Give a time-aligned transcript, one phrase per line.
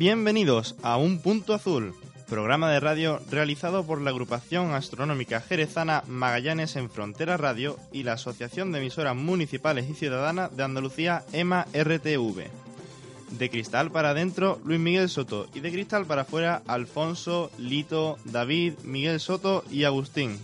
[0.00, 1.92] bienvenidos a Un Punto Azul,
[2.26, 8.14] programa de radio realizado por la agrupación astronómica jerezana Magallanes en Frontera Radio y la
[8.14, 12.46] Asociación de Emisoras Municipales y Ciudadanas de Andalucía, EMA RTV.
[13.38, 15.46] De cristal para adentro, Luis Miguel Soto.
[15.52, 20.38] Y de cristal para afuera, Alfonso, Lito, David, Miguel Soto y Agustín.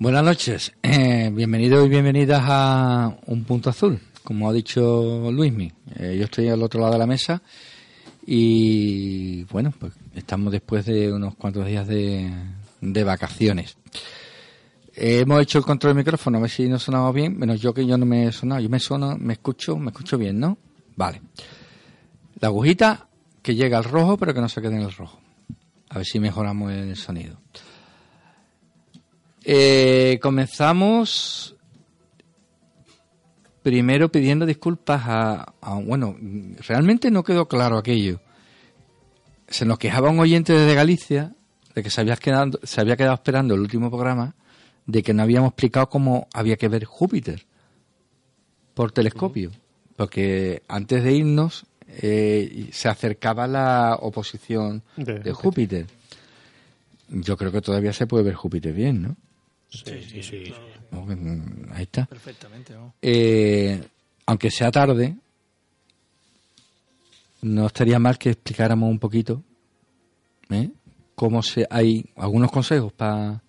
[0.00, 5.70] Buenas noches, eh, bienvenidos y bienvenidas a Un Punto Azul, como ha dicho Luismi.
[5.96, 7.42] Eh, yo estoy al otro lado de la mesa
[8.24, 12.32] y bueno, pues estamos después de unos cuantos días de,
[12.80, 13.76] de vacaciones.
[14.96, 17.74] Eh, hemos hecho el control del micrófono, a ver si nos sonamos bien, menos yo
[17.74, 20.56] que yo no me he sonado, yo me sono, me escucho, me escucho bien, ¿no?
[20.96, 21.20] Vale.
[22.40, 23.06] La agujita
[23.42, 25.20] que llega al rojo pero que no se quede en el rojo.
[25.90, 27.36] A ver si mejoramos el sonido.
[29.44, 31.56] Eh, comenzamos
[33.62, 36.16] primero pidiendo disculpas a, Bueno,
[36.66, 38.20] realmente no quedó claro aquello.
[39.48, 41.34] Se nos quejaba un oyente desde Galicia
[41.74, 44.34] de que se había, quedado, se había quedado esperando el último programa
[44.86, 47.46] de que no habíamos explicado cómo había que ver Júpiter
[48.74, 49.50] por telescopio.
[49.96, 55.86] Porque antes de irnos eh, se acercaba la oposición de Júpiter.
[57.08, 59.16] Yo creo que todavía se puede ver Júpiter bien, ¿no?
[59.70, 60.54] Sí, sí, sí.
[60.90, 62.06] Mm, ahí está.
[62.06, 62.74] Perfectamente.
[63.00, 63.82] Eh,
[64.26, 65.16] aunque sea tarde,
[67.42, 69.42] no estaría mal que explicáramos un poquito
[70.50, 70.70] ¿eh?
[71.14, 73.42] cómo se hay algunos consejos para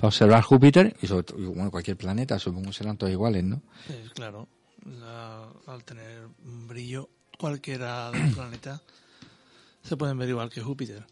[0.00, 3.62] observar Júpiter y sobre todo bueno, cualquier planeta, supongo que serán todos iguales, ¿no?
[4.14, 4.48] claro,
[5.66, 7.08] al tener un brillo
[7.38, 8.82] cualquiera del planeta
[9.82, 11.04] se pueden ver igual que Júpiter.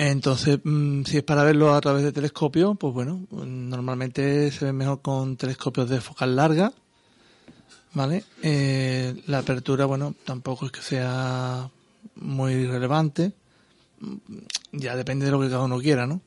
[0.00, 4.72] Entonces, mm, si es para verlo a través de telescopio, pues bueno, normalmente se ve
[4.72, 6.72] mejor con telescopios de focal larga,
[7.94, 8.22] ¿vale?
[8.44, 11.68] Eh, la apertura, bueno, tampoco es que sea
[12.14, 13.32] muy relevante,
[14.70, 16.20] ya depende de lo que cada uno quiera, ¿no?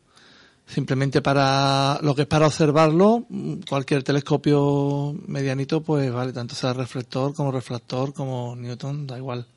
[0.67, 3.25] Simplemente para lo que es para observarlo,
[3.69, 9.47] cualquier telescopio medianito, pues vale, tanto sea reflector como refractor como Newton, da igual.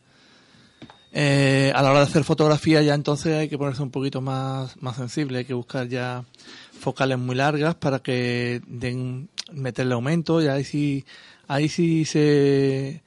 [1.17, 4.83] Eh, a la hora de hacer fotografía ya entonces hay que ponerse un poquito más,
[4.83, 6.25] más sensible, hay que buscar ya
[6.81, 11.05] focales muy largas para que den, meterle aumento y ahí sí,
[11.47, 13.01] ahí sí se,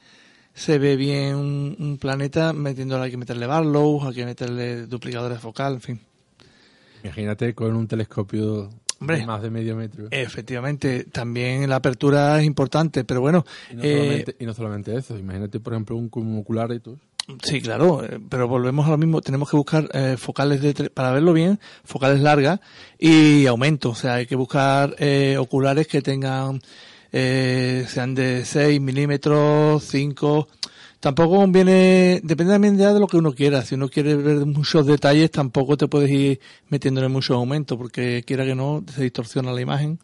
[0.54, 5.74] se ve bien un, planeta metiéndole, hay que meterle barlow, hay que meterle duplicadores focal,
[5.74, 6.00] en fin.
[7.04, 8.70] Imagínate con un telescopio
[9.02, 10.08] de más de medio metro.
[10.12, 13.44] Efectivamente, también la apertura es importante, pero bueno.
[13.70, 16.98] Y no, solamente, y no solamente eso, imagínate por ejemplo un ocular y todo.
[17.44, 19.22] Sí, claro, eh, pero volvemos a lo mismo.
[19.22, 22.62] Tenemos que buscar eh, focales de para verlo bien, focales largas
[22.98, 23.90] y aumento.
[23.90, 26.62] O sea, hay que buscar eh, oculares que tengan
[27.12, 30.48] sean de 6 milímetros, 5.
[31.00, 33.64] Tampoco conviene, depende también de lo que uno quiera.
[33.64, 36.40] Si uno quiere ver muchos detalles, tampoco te puedes ir
[36.70, 40.00] metiéndole mucho aumento, porque quiera que no, se distorsiona la imagen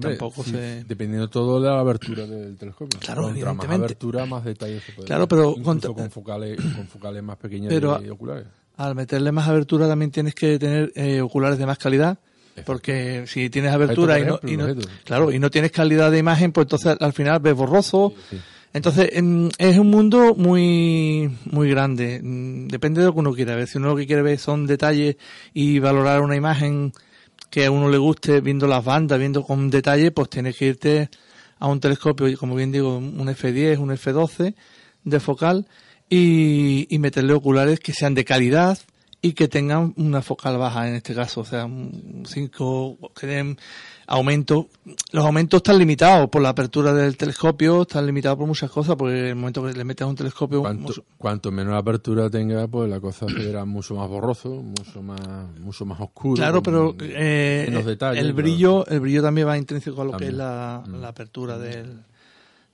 [0.00, 0.84] tampoco se...
[0.84, 2.98] Dependiendo todo de la abertura del telescopio.
[3.00, 5.54] Claro, Contra más abertura, más detalles se puede Claro, pero...
[5.56, 8.46] Incluso con, focales, con focales más pequeños pero, y oculares.
[8.76, 12.18] Al meterle más abertura también tienes que tener eh, oculares de más calidad.
[12.66, 14.66] Porque si tienes abertura y, no, y no,
[15.04, 18.12] claro, y no tienes calidad de imagen, pues entonces al final ves borroso.
[18.74, 22.20] Entonces, es un mundo muy, muy grande.
[22.22, 23.68] Mm, depende de lo que uno quiera ver.
[23.68, 25.16] Si uno lo que quiere ver son detalles
[25.52, 26.92] y valorar una imagen
[27.52, 31.10] que a uno le guste viendo las bandas, viendo con detalle, pues tienes que irte
[31.58, 34.54] a un telescopio, como bien digo, un F10, un F12
[35.04, 35.66] de focal
[36.08, 38.78] y, y meterle oculares que sean de calidad
[39.20, 41.68] y que tengan una focal baja en este caso, o sea,
[42.24, 43.58] cinco que den
[44.12, 44.68] aumento.
[45.12, 49.18] Los aumentos están limitados por la apertura del telescopio, están limitados por muchas cosas, porque
[49.18, 50.62] en el momento que le metes un telescopio...
[51.16, 55.20] Cuanto, menos apertura tenga, pues la cosa será mucho más borroso, mucho más
[55.58, 56.34] mucho más oscuro.
[56.34, 57.66] Claro, pero eh,
[58.14, 61.04] el brillo el brillo también va intrínseco a lo que es la, mm.
[61.04, 62.02] apertura del,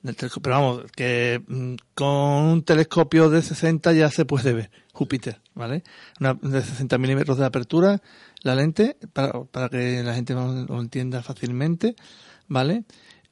[0.02, 0.42] del telescopio.
[0.42, 5.84] Pero vamos, que mm, con un telescopio de 60 ya se puede ver Júpiter, ¿vale?
[6.18, 8.02] Una de 60 milímetros de apertura
[8.42, 11.96] la lente para, para que la gente lo, entienda fácilmente,
[12.46, 12.84] ¿vale?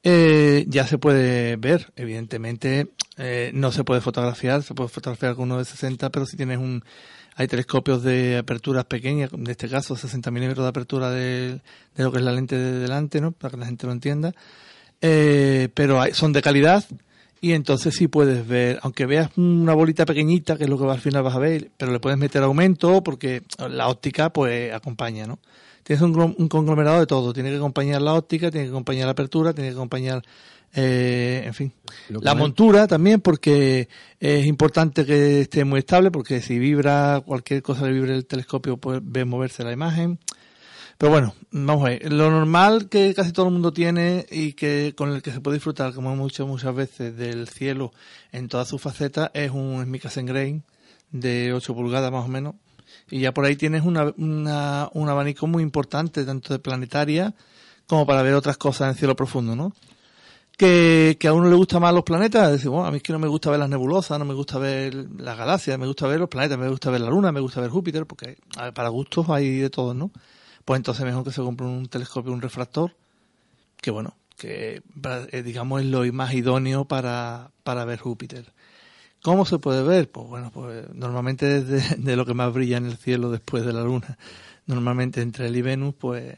[0.03, 5.45] Eh, ya se puede ver, evidentemente eh, no se puede fotografiar, se puede fotografiar con
[5.45, 6.83] uno de 60, pero si tienes un,
[7.35, 11.61] hay telescopios de aperturas pequeñas, en este caso 60 milímetros de apertura de,
[11.95, 13.31] de, lo que es la lente de delante, ¿no?
[13.31, 14.33] Para que la gente lo entienda.
[15.01, 16.83] Eh, pero hay, son de calidad,
[17.41, 20.99] y entonces sí puedes ver, aunque veas una bolita pequeñita, que es lo que al
[20.99, 25.39] final vas a ver, pero le puedes meter aumento porque la óptica pues acompaña, ¿no?
[25.83, 27.31] tienes un, glo- un conglomerado de todo.
[27.31, 30.21] Tiene que acompañar la óptica, tiene que acompañar la apertura, tiene que acompañar,
[30.75, 31.71] eh, en fin,
[32.21, 33.87] la me- montura también, porque
[34.19, 38.75] es importante que esté muy estable, porque si vibra cualquier cosa que vibre el telescopio,
[38.75, 40.19] pues ve moverse la imagen.
[40.97, 42.11] Pero bueno, vamos a ver.
[42.11, 45.57] Lo normal que casi todo el mundo tiene y que con el que se puede
[45.57, 47.91] disfrutar, como hemos dicho muchas veces, del cielo
[48.31, 50.63] en todas sus facetas, es un Smithsonian Grain
[51.11, 52.55] de 8 pulgadas más o menos.
[53.11, 57.35] Y ya por ahí tienes una, una- un abanico muy importante, tanto de planetaria
[57.85, 59.73] como para ver otras cosas en cielo profundo, ¿no?
[60.57, 63.13] Que, que a uno le gustan más los planetas, decir, bueno, a mí es que
[63.13, 66.19] no me gusta ver las nebulosas, no me gusta ver las galaxias, me gusta ver
[66.19, 68.37] los planetas, me gusta ver la Luna, me gusta ver Júpiter, porque
[68.73, 70.09] para gustos hay de todo, ¿no?
[70.67, 72.91] Pues entonces mejor que se compre un telescopio, un refractor,
[73.77, 74.81] que bueno, que
[75.31, 78.51] eh, digamos es lo más idóneo para, para ver Júpiter.
[79.21, 80.11] ¿Cómo se puede ver?
[80.11, 83.71] Pues bueno, pues normalmente es de, lo que más brilla en el cielo después de
[83.71, 84.17] la Luna.
[84.65, 86.37] Normalmente entre él y Venus, pues...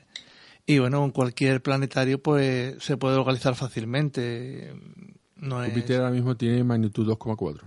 [0.68, 4.76] Y bueno, en cualquier planetario, pues se puede localizar fácilmente.
[5.38, 7.62] No es Júpiter ahora mismo tiene magnitud 2,4.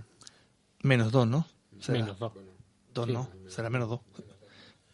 [0.83, 1.45] menos dos, ¿no?
[1.81, 1.99] Será.
[1.99, 2.31] Menos dos.
[2.93, 3.99] Dos no, será menos dos.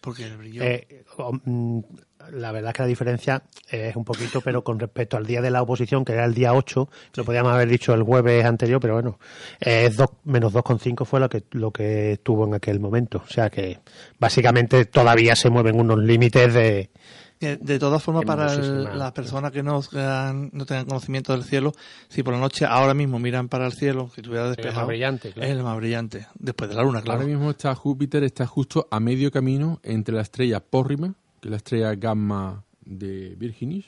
[0.01, 0.63] Porque el brillo...
[0.63, 1.79] Eh, o- mm,
[2.33, 5.49] la verdad es que la diferencia es un poquito, pero con respecto al día de
[5.49, 8.93] la oposición, que era el día 8, lo podíamos haber dicho el jueves anterior, pero
[8.95, 9.19] bueno,
[9.59, 13.23] es dos, menos 2,5 fue lo que, lo que estuvo en aquel momento.
[13.25, 13.79] O sea que
[14.19, 16.89] básicamente todavía se mueven unos límites de...
[17.39, 21.43] Que, De todas formas, para el- las personas que no, sean- no tengan conocimiento del
[21.45, 21.71] cielo,
[22.09, 25.31] si por la noche ahora mismo miran para el cielo, si estuviera despejado, más brillante,
[25.31, 25.47] claro.
[25.49, 27.21] es el más brillante, después de la luna, claro.
[27.21, 31.51] Ahora mismo está Júpiter está justo a medio camino entre la estrella Pórrima, que es
[31.51, 33.85] la estrella gamma de Virginis,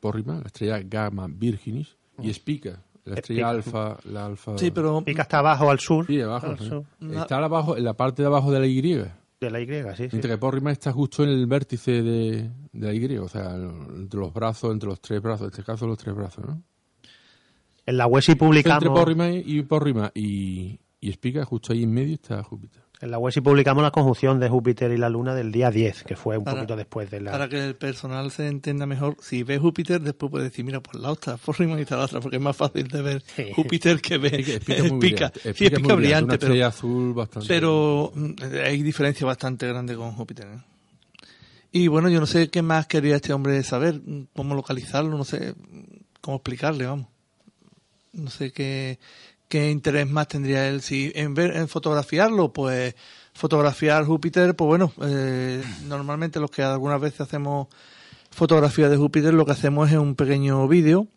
[0.00, 4.58] Pórrima, la estrella gamma Virginis, y Spica, la estrella alfa, la alfa.
[4.58, 6.48] Sí, pero Pica está abajo al sur Sí, abajo.
[6.48, 6.68] al sí.
[6.68, 9.04] sur Está abajo, en la parte de abajo de la Y.
[9.40, 10.08] de la Y, sí, sí.
[10.12, 14.18] Mientras que Pórrima está justo en el vértice de, de la Y, o sea, entre
[14.20, 16.62] los brazos, entre los tres brazos, en este caso los tres brazos, ¿no?
[17.86, 18.82] En la web sí publicamos...
[18.82, 22.82] Entre Pórrima y Pórrima y, y Spica, justo ahí en medio está Júpiter.
[23.00, 26.02] En la web sí publicamos la conjunción de Júpiter y la Luna del día 10,
[26.02, 27.30] que fue un Para- poquito después de la...
[27.30, 30.96] Para que el personal se entienda mejor, si ve Júpiter, después puede decir, mira, por
[30.96, 33.52] la otra, por Rima y está la otra, porque es más fácil de ver Sí.
[33.54, 35.30] Júpiter que ver Es que es Pica.
[35.30, 35.40] brillante.
[35.42, 37.48] Sí, Spica es muy pica brillante, brillante, una pero, estrella azul bastante.
[37.48, 38.32] pero mm,
[38.64, 40.46] hay diferencia bastante grande con Júpiter.
[40.48, 40.58] ¿eh?
[41.70, 44.00] Y bueno, yo no sé qué más quería este hombre saber,
[44.34, 45.54] cómo localizarlo, no sé
[46.20, 47.06] cómo explicarle, vamos.
[48.12, 48.98] No sé qué,
[49.48, 50.82] qué interés más tendría él.
[50.82, 52.94] Si en, ver, en fotografiarlo, pues
[53.32, 57.68] fotografiar Júpiter, pues bueno, eh, normalmente los que algunas veces hacemos
[58.30, 61.08] fotografía de Júpiter, lo que hacemos es un pequeño vídeo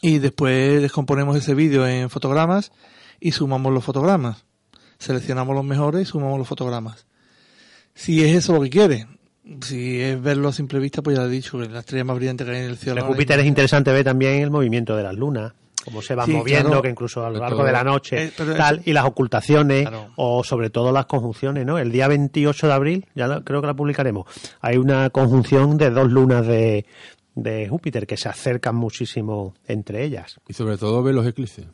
[0.00, 2.72] y después descomponemos ese vídeo en fotogramas
[3.20, 4.44] y sumamos los fotogramas.
[4.98, 7.06] Seleccionamos los mejores y sumamos los fotogramas.
[7.94, 9.06] Si es eso lo que quiere,
[9.60, 12.44] si es verlo a simple vista, pues ya he dicho que la estrella más brillante
[12.44, 13.04] que hay en el cielo.
[13.04, 15.52] Júpiter es interesante ver también el movimiento de las lunas,
[15.84, 16.82] cómo se van Sí, moviendo, claro.
[16.82, 19.82] que incluso a lo largo todo- de la noche, Eh, pero tal, y las ocultaciones,
[19.88, 20.08] Claro.
[20.16, 21.78] o sobre todo las conjunciones, ¿no?
[21.78, 24.26] El día 28 de abril, ya la- creo que la publicaremos,
[24.60, 26.86] hay una conjunción de dos lunas de,
[27.34, 30.40] de Júpiter que se acercan muchísimo entre ellas.
[30.48, 31.66] Y sobre todo ver los eclipses.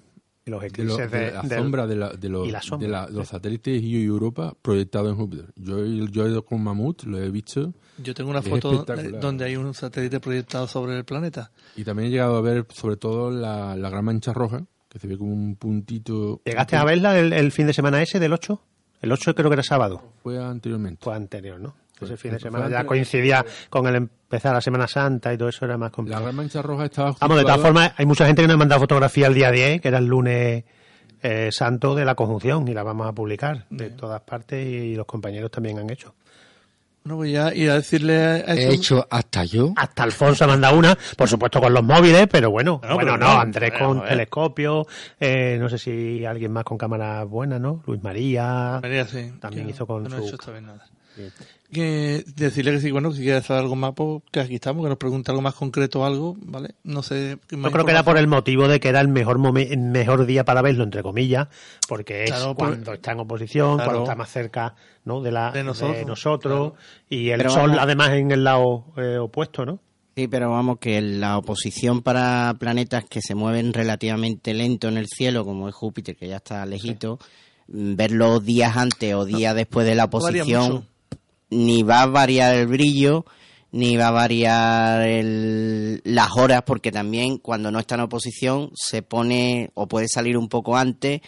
[0.50, 2.87] Los De, lo- eclipses de de- la del- sombra de, la- de los, la sombra,
[2.87, 5.47] de la- de los satélites y Europa proyectados en Júpiter.
[5.57, 8.85] Yo, he- yo he ido con Mamut, lo he visto, Yo tengo una foto
[9.21, 11.50] donde hay un satélite proyectado sobre el planeta.
[11.76, 15.07] y también he llegado a ver sobre todo la, la gran mancha roja, que se
[15.07, 16.40] ve como un puntito.
[16.45, 18.61] ¿Llegaste a verla el, el fin de semana ese del 8?
[19.02, 20.02] El 8 creo que era sábado.
[20.23, 20.99] Fue anteriormente.
[21.04, 21.75] Fue anterior, ¿no?
[22.00, 25.49] Fue- Ese fin de semana ya coincidía con el empezar la Semana Santa y todo
[25.50, 26.25] eso era más La complicado.
[26.25, 27.14] gran mancha roja estaba.
[27.21, 29.80] Vamos, de todas formas, hay mucha gente que nos ha mandado fotografía el día 10,
[29.80, 30.64] que era el lunes
[31.23, 35.04] eh, santo de la conjunción, y la vamos a publicar de todas partes y los
[35.07, 36.14] compañeros también han hecho.
[37.04, 38.14] Bueno, voy a ir a decirle
[38.47, 39.73] a He hecho hasta yo.
[39.76, 43.35] Hasta Alfonso manda una, por supuesto con los móviles, pero bueno, Bueno, bueno, pero no,
[43.35, 44.87] no, Andrés con telescopio,
[45.19, 47.83] eh, no sé si alguien más con cámara buena, ¿no?
[47.87, 48.80] Luis María.
[48.83, 49.33] María, sí.
[49.40, 50.87] También Yo hizo con no he su- hecho esta vez nada.
[51.73, 54.89] Que decirle que sí, bueno, si quiere saber algo más, pues que aquí estamos, que
[54.89, 56.75] nos pregunte algo más concreto o algo, ¿vale?
[56.83, 57.39] No sé.
[57.47, 59.69] qué más Yo creo que era por el motivo de que era el mejor momen-
[59.71, 61.47] el mejor día para verlo, entre comillas,
[61.89, 63.85] porque es Claro, por- cuando está en oposición, Claro.
[63.91, 64.75] cuando está más cerca
[65.05, 65.21] ¿no?
[65.23, 66.73] de, la, De de nosotros,
[67.09, 69.79] y el Pero sol vamos- además en el lado eh, opuesto, ¿no?
[70.17, 75.07] Sí, pero vamos, que la oposición para planetas que se mueven relativamente lento en el
[75.07, 77.21] cielo, como es Júpiter, que ya está lejito,
[77.69, 80.85] verlo días antes o días después de la oposición.
[81.50, 83.25] Ni va a variar el brillo,
[83.73, 89.02] ni va a variar el- las horas, porque también cuando no está en oposición se
[89.02, 91.21] pone o puede salir un poco antes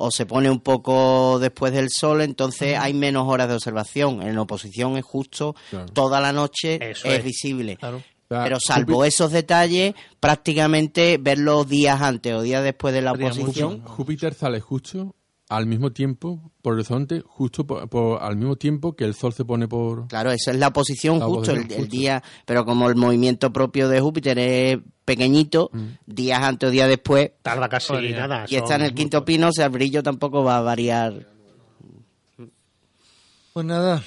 [0.00, 4.22] o se pone un poco después del sol, entonces hay menos horas de observación.
[4.22, 5.86] En oposición es justo Claro.
[5.86, 7.24] toda la noche es, es.
[7.24, 7.76] visible.
[7.76, 8.00] Claro.
[8.28, 13.80] Pero salvo esos detalles, prácticamente verlo días antes o días después de la oposición.
[13.82, 15.14] Júpiter sale justo
[15.48, 19.32] al mismo tiempo por el horizonte, justo por, por- al mismo tiempo que el Sol
[19.32, 20.06] se pone por...
[20.08, 21.96] Claro, eso es la posición La justo, el, posición el justo.
[21.96, 25.86] día, pero como el movimiento propio de Júpiter es pequeñito, Mm.
[26.06, 28.26] días antes o días después, Tarda casi Varía.
[28.26, 28.44] nada.
[28.48, 31.26] y está en el quinto pino, o sea, el brillo tampoco va a variar.
[33.54, 34.02] Pues nada,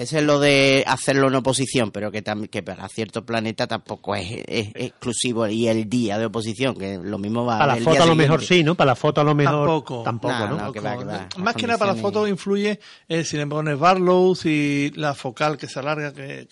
[0.00, 4.42] Ese es lo de hacerlo en oposición, pero que, que para cierto planeta tampoco es,
[4.46, 7.96] es exclusivo y el día de oposición, que lo mismo va Para la el foto
[7.96, 8.74] día a lo mejor sí, ¿no?
[8.74, 10.02] Para la foto a lo mejor Tampoco.
[10.02, 10.56] tampoco, No, ¿no?
[10.56, 10.72] no.
[10.72, 11.28] que va, que va.
[11.36, 15.58] Más que nada para la foto influye eh, si le pones Barlow, si la focal
[15.58, 16.48] que se alarga, que,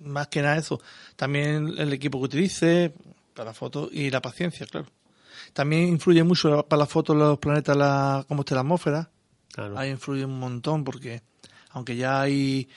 [0.00, 0.80] más que nada eso.
[1.14, 2.92] También el equipo que utilice
[3.34, 4.88] para la foto y la paciencia, claro.
[5.52, 9.10] También influye mucho para la foto los planetas, la, cómo esté la atmósfera.
[9.52, 9.78] Claro.
[9.78, 11.22] Ahí influye un montón porque
[11.74, 12.68] aunque ya hay,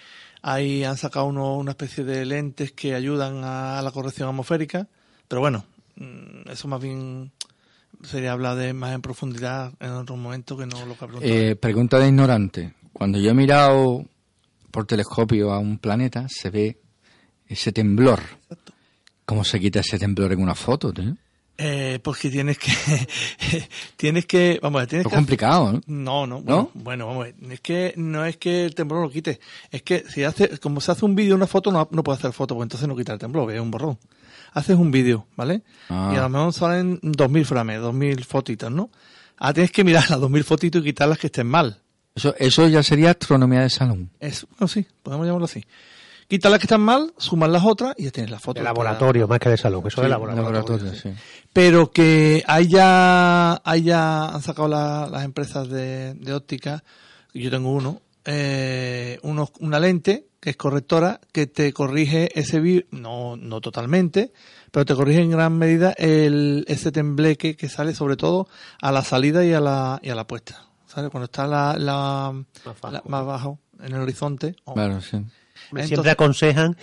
[0.41, 4.87] hay han sacado uno, una especie de lentes que ayudan a la corrección atmosférica,
[5.27, 5.63] pero bueno,
[5.95, 7.31] mm, eso más bien
[8.03, 11.33] sería hablar de más en profundidad en otro momento que no lo que ha preguntado.
[11.33, 12.73] Eh, pregunta de ignorante.
[12.91, 14.05] Cuando yo he mirado
[14.71, 16.77] por telescopio a un planeta, se ve
[17.47, 18.19] ese temblor.
[19.25, 20.91] ¿Cómo se quita ese temblor en una foto?
[20.91, 21.15] tío?
[21.59, 22.71] Eh, porque tienes que
[23.97, 25.81] tienes que vamos tienes que complicado, ¿no?
[25.87, 26.69] No, no, ¿No?
[26.75, 27.35] bueno, bueno, vamos a ver.
[27.51, 29.39] Es que no es que el temblor lo quite.
[29.71, 32.31] Es que si hace, como se hace un vídeo, una foto, no, no puede hacer
[32.31, 33.97] foto, porque entonces no quita el temblor, es un borrón.
[34.53, 35.63] Haces un vídeo, ¿vale?
[35.89, 36.11] Ah.
[36.13, 38.91] Y a lo mejor salen 2000 frames, 2000 fotitos, ¿no?
[39.37, 41.81] Ahora tienes que mirar las 2000 fotitos y quitar las que estén mal.
[42.13, 44.11] Eso, eso ya sería astronomía de salón.
[44.19, 45.63] Es, bueno, sí, podemos llamarlo así.
[46.27, 48.59] Quitar las que están mal, sumar las otras y ya tienes las fotos.
[48.61, 50.51] De laboratorio, más que de salón, eso de Sí, laboratorio.
[50.51, 51.09] laboratorio, sí.
[51.53, 56.83] Pero que ahí ya, ahí ya han sacado la- las empresas de, de óptica,
[57.33, 62.85] yo tengo uno, eh, unos- una lente que es correctora que te corrige ese vi
[62.91, 64.33] no, no totalmente,
[64.71, 68.47] pero te corrige en gran medida el, ese tembleque que sale sobre todo
[68.81, 70.65] a la salida y a la, y a la puesta.
[70.87, 71.09] ¿Sabes?
[71.09, 72.33] Cuando está la, la,
[72.65, 72.91] Más bajo.
[72.93, 74.55] la- más bajo en el horizonte.
[74.73, 75.21] Claro, sí.
[75.69, 76.77] Entonces- Siempre aconsejan,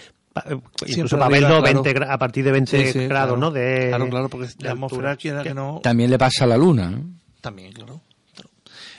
[0.46, 1.82] eh, incluso para verlo claro.
[1.82, 3.36] 20 gra- a partir de 20 Sí, sí, grados, claro.
[3.36, 3.50] ¿no?
[3.50, 6.56] De, claro, claro, porque de la atmósfera quiera que no, También le pasa a la
[6.56, 7.04] luna, ¿no?
[7.40, 8.00] También, claro.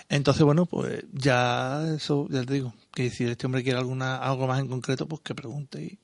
[0.08, 4.46] Entonces, bueno, pues ya eso, ya te digo, que si este hombre quiere alguna algo
[4.46, 6.00] más en concreto, pues que pregunte y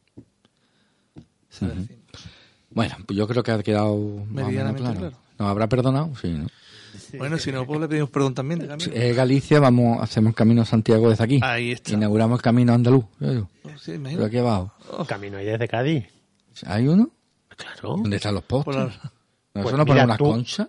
[1.49, 1.67] se.
[2.71, 4.99] Bueno, pues yo creo que ha quedado más o menos Medianamente claro.
[4.99, 5.17] claro.
[5.37, 6.11] ¿Nos habrá perdonado?
[6.21, 6.47] Sí, ¿no?
[7.17, 8.91] Bueno, si no, pues le pedimos perdón también de camino.
[8.93, 11.39] Eh, Galicia, vamos, hacemos camino a Santiago desde aquí.
[11.41, 11.91] Ahí está.
[11.93, 13.05] Inauguramos el camino andaluz.
[13.19, 14.71] yo digo, Sí, Pero aquí abajo.
[15.07, 16.05] Camino ahí desde Cádiz.
[16.65, 17.09] ¿Hay uno?
[17.55, 17.97] Claro.
[17.97, 18.73] ¿Dónde están los postes?
[18.75, 18.89] Por la-
[19.53, 20.67] ¿No, Pues ¿Eso no mira, ponen unas tú- conchas?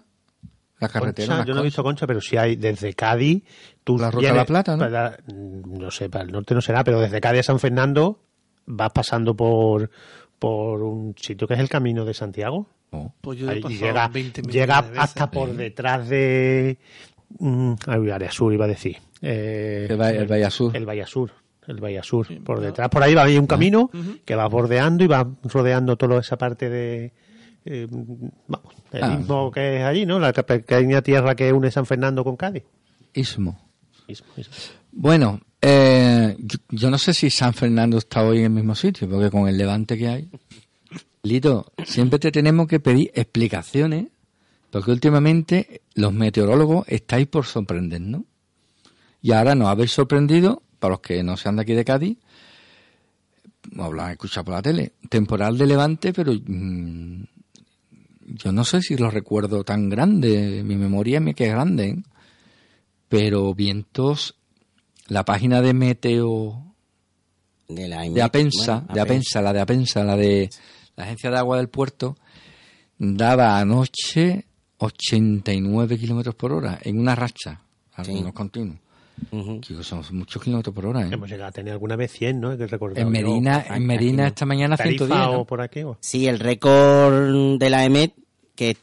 [0.81, 2.00] La carretera, Concha, yo no he visto conchas.
[2.00, 3.45] concha, pero si hay desde Cádiz.
[3.85, 4.79] Tú La Ruta de la Plata, ¿no?
[4.81, 8.21] para- no sé, para el norte no será, pero desde Cádiz a San Fernando
[8.67, 9.91] vas pasando por,
[10.42, 12.66] por un sitio que es el Camino de Santiago.
[12.90, 13.12] Oh.
[13.20, 16.78] Pues yo he Ahí llega 20 millones llega de hasta por detrás de.
[17.38, 18.96] Mm, ay, área sur iba a decir.
[19.22, 20.76] Eh, El, Valle- el Valle Sur.
[20.76, 21.30] El Valle Sur.
[21.68, 22.26] El Valle Sur.
[22.42, 23.88] por detrás, por ahí va hay un camino
[24.25, 27.12] que va bordeando y va rodeando toda esa parte de.
[27.64, 27.87] eh,
[28.49, 29.08] vamos, el Ah.
[29.16, 30.18] mismo que es allí, ¿no?
[30.18, 32.64] La pequeña tierra que une San Fernando con Cádiz.
[33.14, 33.61] Istmo.
[34.90, 36.37] Bueno, eh,
[36.71, 39.57] yo, no sé si San Fernando está hoy en el mismo sitio, porque con el
[39.57, 40.31] levante que hay.
[41.23, 44.09] Lito, siempre te tenemos que pedir explicaciones,
[44.71, 48.23] porque últimamente los meteorólogos estáis por sorprendernos.
[49.23, 52.19] Y ahora nos habéis sorprendido, para los que no sean de aquí de Cádiz,
[53.78, 57.23] o lo han escuchado por la tele, temporal de levante, pero mm,
[58.26, 62.02] yo no sé si lo recuerdo tan grande, mi memoria me que es grande, ¿eh?
[63.09, 64.35] pero vientos,
[65.12, 66.75] la página de Meteo
[67.69, 70.49] De la de Apensa, bueno, de Apensa, la de Apensa, la de
[70.97, 72.16] la Agencia de Agua del Puerto,
[72.99, 74.47] daba anoche
[74.78, 77.61] 89 kilómetros por hora en una racha,
[77.95, 78.78] algunos continuos.
[79.31, 79.61] Ujú.
[79.61, 81.11] Chicos, son muchos kilómetros por hora, ¿eh?
[81.12, 82.57] Hemos llegado a tener alguna vez 100, ¿no?
[82.57, 82.66] Que.
[82.97, 85.28] En Medina, en Medina esta mañana Tarifa 110.
[85.28, 85.45] o ¿no?
[85.45, 85.83] por aquí.
[85.83, 88.14] o- Sí, el récord de la EMET,
[88.57, 88.76] que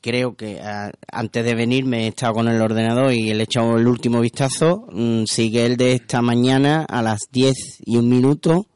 [0.00, 3.44] creo que ah, antes de venir me he estado con el ordenador y le he
[3.44, 8.08] echado el último vistazo, mm, sigue el de esta mañana a las 10 y un
[8.08, 8.66] minuto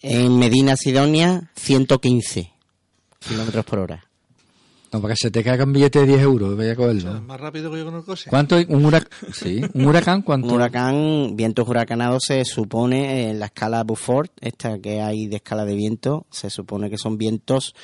[0.00, 2.52] en Medina Sidonia, 115
[3.18, 4.04] kilómetros por hora.
[4.92, 7.20] No, para que se te caiga un billete de 10 euros, vaya a cogerlo.
[7.20, 8.30] Más rápido que yo con el coche.
[8.30, 8.56] ¿Cuánto?
[8.56, 8.64] hay?
[8.70, 9.10] ¿Un huracán?
[9.34, 10.48] Sí, un huracán, ¿cuánto?
[10.48, 15.66] Un huracán, vientos huracanados se supone en la escala Beaufort, esta que hay de escala
[15.66, 17.74] de viento, se supone que son vientos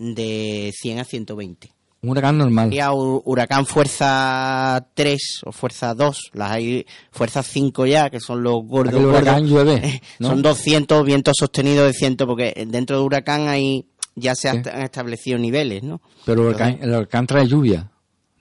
[0.00, 1.70] de 100 a 120.
[2.02, 2.68] Un huracán normal.
[2.70, 6.30] Sería huracán fuerza 3 o fuerza 2.
[6.32, 8.94] Las hay fuerza 5 ya, que son los gordos.
[8.94, 9.50] Aquel huracán gordos.
[9.50, 10.28] llueve, ¿no?
[10.28, 14.56] Son 200 vientos sostenidos de 100, porque dentro de huracán hay ya se Sí.
[14.72, 16.00] han establecido niveles, ¿no?
[16.24, 17.90] Pero el huracán, el huracán trae lluvia,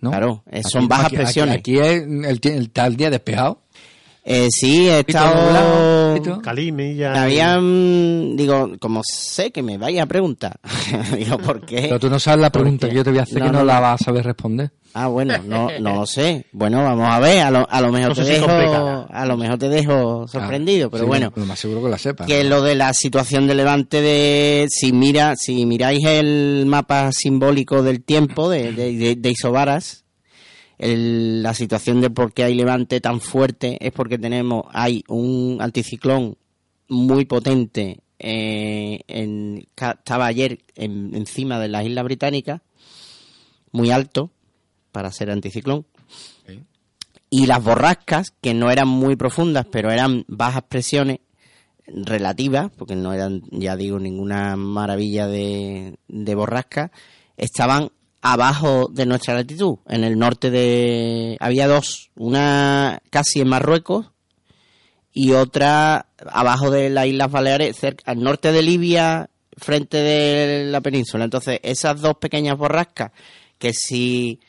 [0.02, 0.12] ¿no?
[0.12, 1.56] Claro, eh, son bajas aquí- presiones.
[1.58, 3.62] Aquí, aquí es el, el tal día despejado.
[4.32, 6.40] Eh, sí, he estado...
[6.44, 7.14] Calimilla.
[7.14, 10.60] Me habían, digo, como sé que me vaya a preguntar,
[11.18, 11.82] digo, ¿por qué?
[11.84, 13.60] Pero tú no sabes la pregunta que yo te voy a hacer No, que no,
[13.60, 14.72] no, la vas a saber responder.
[14.94, 16.46] Ah, bueno, no, no lo sé.
[16.52, 19.08] Bueno, vamos a ver, a lo, a lo mejor No te dejo, complicada.
[19.10, 22.28] a lo mejor te dejo sorprendido, pero Sí, bueno, Lo más seguro que la sepas.
[22.28, 27.82] que lo de la situación de levante de, si mira, si miráis el mapa simbólico
[27.82, 30.06] del tiempo de, de, de- de Isobaras,
[30.80, 35.58] el- la situación de por qué hay levante tan fuerte es porque tenemos, hay un
[35.62, 36.38] anticiclón
[36.88, 42.62] muy potente eh, en, estaba ayer en- encima de las Islas Británicas,
[43.72, 44.32] muy alto
[44.92, 45.86] para ser anticiclón.
[47.30, 51.20] Y las borrascas, que no eran muy profundas, pero eran bajas presiones
[51.88, 56.92] relativas, porque no eran, ya digo, ninguna maravilla de, de borrasca,
[57.38, 61.38] estaban abajo de nuestra latitud, en el norte de...
[61.40, 64.08] Había dos, una casi en Marruecos
[65.14, 70.82] y otra abajo de las Islas Baleares, cerca, al norte de Libia, frente de la
[70.82, 71.24] península.
[71.24, 73.12] Entonces, esas dos pequeñas borrascas,
[73.58, 74.40] que si...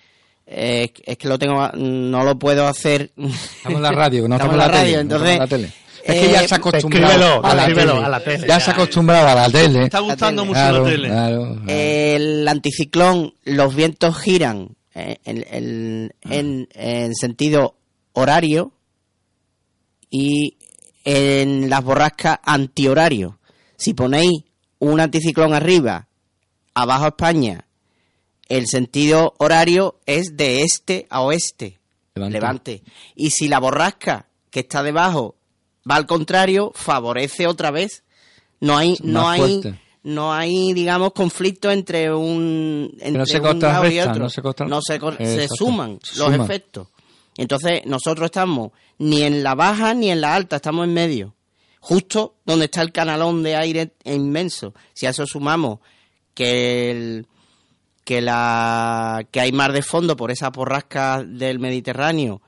[0.46, 3.12] eh, es que lo tengo, no lo puedo hacer.
[3.16, 5.00] Estamos en la radio, no estamos, Estamos en la, la radio, tele.
[5.00, 5.72] entonces, la tele.
[6.04, 7.92] Es que ya eh, se ha acostumbrado a la tele.
[7.92, 8.46] a la tele.
[8.48, 9.84] Ya se ha acostumbrado a la tele.
[9.84, 10.48] Está gustando tele.
[10.48, 11.08] mucho Claro, la tele.
[11.08, 11.62] claro, claro.
[11.68, 17.76] El anticiclón, los vientos giran eh, en, en- en- en sentido
[18.12, 18.72] horario
[20.10, 20.56] y
[21.04, 23.38] en las borrascas antihorario.
[23.76, 24.42] Si ponéis
[24.78, 26.08] un anticiclón arriba,
[26.74, 27.66] abajo España,
[28.48, 31.78] el sentido horario es de este a oeste.
[32.14, 32.32] Levante.
[32.34, 32.82] Levante.
[33.14, 35.36] Y si la borrasca que está debajo
[35.88, 38.04] va al contrario, favorece otra vez.
[38.60, 39.40] No hay, no hay,
[40.02, 44.22] no hay, digamos, conflicto entre un, entre no se un lado y otro.
[44.22, 46.88] no se contra- No se, se suman los efectos.
[47.36, 51.34] Entonces, nosotros estamos ni en la baja ni en la alta, estamos en medio.
[51.80, 54.74] Justo donde está el canalón de aire inmenso.
[54.92, 55.78] Si a eso sumamos
[56.34, 57.26] que el,
[58.04, 62.42] que la que hay mar de fondo por esas borrascas del Mediterráneo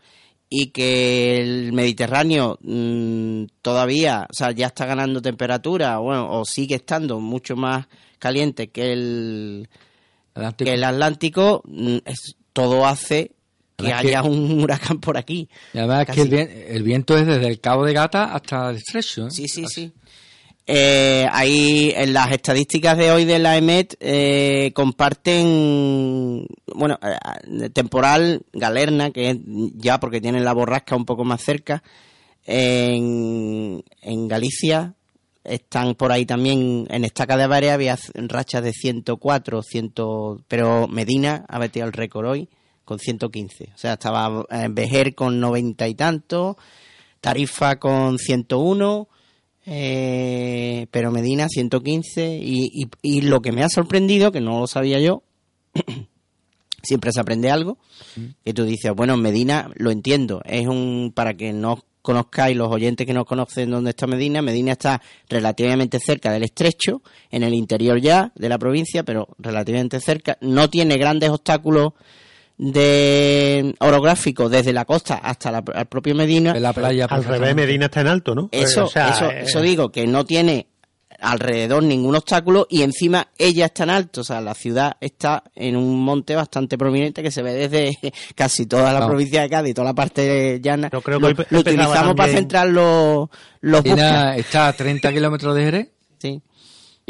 [0.55, 6.75] y que el Mediterráneo mm, todavía, o sea, ya está ganando temperatura, bueno, o sigue
[6.75, 7.87] estando mucho más
[8.19, 9.69] caliente que el
[10.35, 10.69] Atlántico.
[10.69, 13.33] que el Atlántico, mm, es- todo hace
[13.79, 15.49] que haya un huracán por aquí.
[15.73, 18.77] Y además es que el, el viento es desde el Cabo de Gata hasta el
[18.77, 19.29] estrecho.
[19.29, 19.31] ¿eh?
[19.31, 19.91] Sí, sí, sí.
[20.67, 28.43] Eh, ahí en las estadísticas de hoy de la EMET eh, comparten, bueno, eh, temporal
[28.53, 29.39] Galerna, que es
[29.75, 31.83] ya porque tienen la borrasca un poco más cerca,
[32.45, 34.95] en, en Galicia
[35.45, 39.93] están por ahí también en Estaca de Avaria había rachas de 104, 100,
[40.47, 42.49] pero Medina ha batido el récord hoy
[42.85, 43.73] con 115.
[43.75, 46.57] O sea, estaba eh, Vejer con 90 y tanto,
[47.21, 49.09] Tarifa con 101,
[49.67, 54.67] eh, pero Medina 115 y, y, y lo que me ha sorprendido, que no lo
[54.67, 55.23] sabía yo,
[56.83, 57.79] siempre se aprende algo,
[58.45, 63.07] que tú dices, bueno, Medina lo entiendo, es un, para que no conozcáis los oyentes
[63.07, 68.01] que no conocen dónde está Medina, Medina está relativamente cerca del estrecho, en el interior
[68.01, 71.93] ya de la provincia, pero relativamente cerca, no tiene grandes obstáculos
[72.59, 76.53] de orográficos desde la costa hasta la, al propio Medina.
[76.53, 77.07] De la playa.
[77.07, 77.55] Al revés.
[77.55, 78.49] Medina está en alto, ¿no?
[78.53, 80.69] Eso, O sea, eso, eh, eso digo, que no tiene
[81.23, 85.77] alrededor ningún obstáculo y encima ella está en alto, o sea, la ciudad está en
[85.77, 87.97] un monte bastante prominente que se ve desde
[88.35, 90.91] casi toda la provincia de Cádiz, toda la parte llana.
[90.93, 93.29] Yo creo que lo, utilizamos para centrar los,
[93.61, 95.89] los Medina está a 30 kilómetros de Jerez.
[96.19, 96.43] Sí.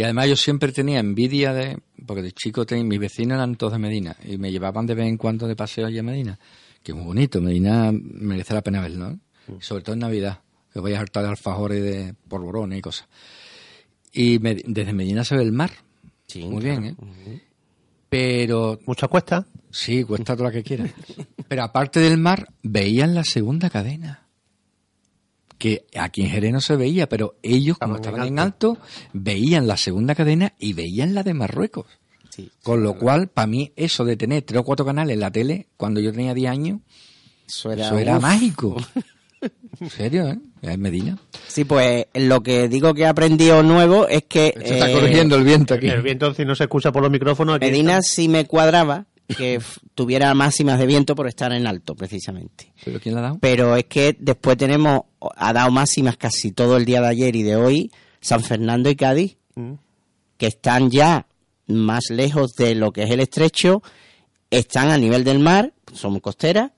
[0.02, 1.78] Y además yo siempre tenía envidia de...
[2.04, 4.16] Porque de chico ten- mis vecinos eran todos de Medina.
[4.24, 6.40] Y me llevaban de vez en cuando de paseo allí a Medina.
[6.82, 7.40] Que es muy bonito.
[7.40, 9.10] Medina merece la pena verlo.
[9.10, 9.56] ¿no?
[9.58, 10.40] Y sobre todo en Navidad.
[10.72, 13.06] Que voy a hartar de alfajores y de polvorones y cosas.
[14.12, 15.70] Y me- desde Medina se ve el mar.
[16.26, 16.80] Sí, Muy claro.
[16.80, 16.96] bien,
[17.28, 17.40] ¿eh?
[18.08, 19.46] Pero Mucha cuesta.
[19.70, 20.90] Sí, cuesta todo lo que quieras.
[21.46, 24.21] Pero aparte del mar, veían la segunda cadena.
[25.62, 28.78] Que aquí en Jerez no se veía, pero ellos, como Estaban estaban en en alto,
[29.12, 31.86] veían la segunda cadena y veían la de Marruecos.
[32.30, 32.50] Sí.
[32.64, 35.68] Con lo cual, para mí, eso de tener tres o cuatro canales en la tele,
[35.76, 36.80] cuando yo tenía 10 años,
[37.46, 38.22] Eso era, eso era uf.
[38.22, 38.76] mágico.
[39.80, 40.38] En serio, ¿eh?
[40.62, 41.18] En Medina.
[41.48, 45.34] Sí, pues lo que digo que he aprendido nuevo es que Se está eh, corrigiendo
[45.36, 45.88] el viento aquí.
[45.88, 49.60] El viento, si no se escucha por los micrófonos, aquí Medina sí me cuadraba que
[49.94, 52.72] tuviera máximas de viento por estar en alto, precisamente.
[52.84, 53.38] ¿Pero quién la ha dado?
[53.40, 55.02] Pero es que después tenemos,
[55.36, 57.90] ha dado máximas casi todo el día de ayer y de hoy,
[58.20, 59.74] San Fernando y Cádiz, Mm.
[60.38, 61.26] que están ya
[61.66, 63.82] más lejos de lo que es el estrecho,
[64.50, 66.70] están a nivel del mar, son costeras,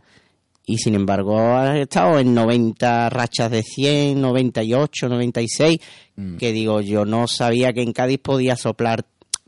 [0.67, 5.79] y sin embargo han estado en 90 rachas de 100, 98, 96,
[6.17, 6.37] Mm.
[6.37, 9.05] que digo, yo no sabía que en Cádiz podía soplar,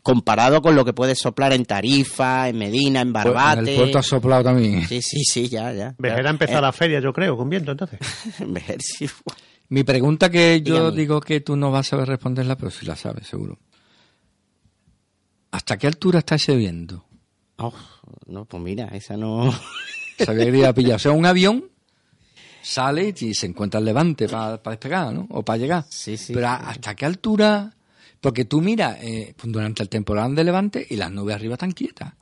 [0.06, 3.70] comparado con lo que puede soplar en Tarifa, en Medina, en Pues En Barbate.
[3.72, 4.86] el puerto ha soplado también.
[4.86, 5.96] Sí, sí, sí, ya, ya.
[5.98, 7.98] Vejera empezó la feria, yo creo, con viento, entonces.
[8.46, 9.10] Ver si-
[9.68, 10.96] Mi pregunta que yo Dígame.
[10.96, 13.58] digo que tú no vas a saber responderla, pero sí la sabes, seguro.
[15.50, 17.04] ¿Hasta qué altura está ese viento?
[17.56, 17.72] Oh,
[18.26, 19.52] no, pues mira, esa no...
[20.24, 20.96] Sabía que iba a pillar.
[20.96, 21.64] O sea, un avión
[22.62, 25.26] sale y se encuentra el levante para despegar, ¿no?
[25.30, 25.84] O para llegar.
[25.90, 26.32] Sí, sí.
[26.32, 27.72] Pero ¿a- ¿hasta qué altura?
[28.26, 32.12] Porque tú miras eh, durante el temporal de levante y las nubes arriba están quietas.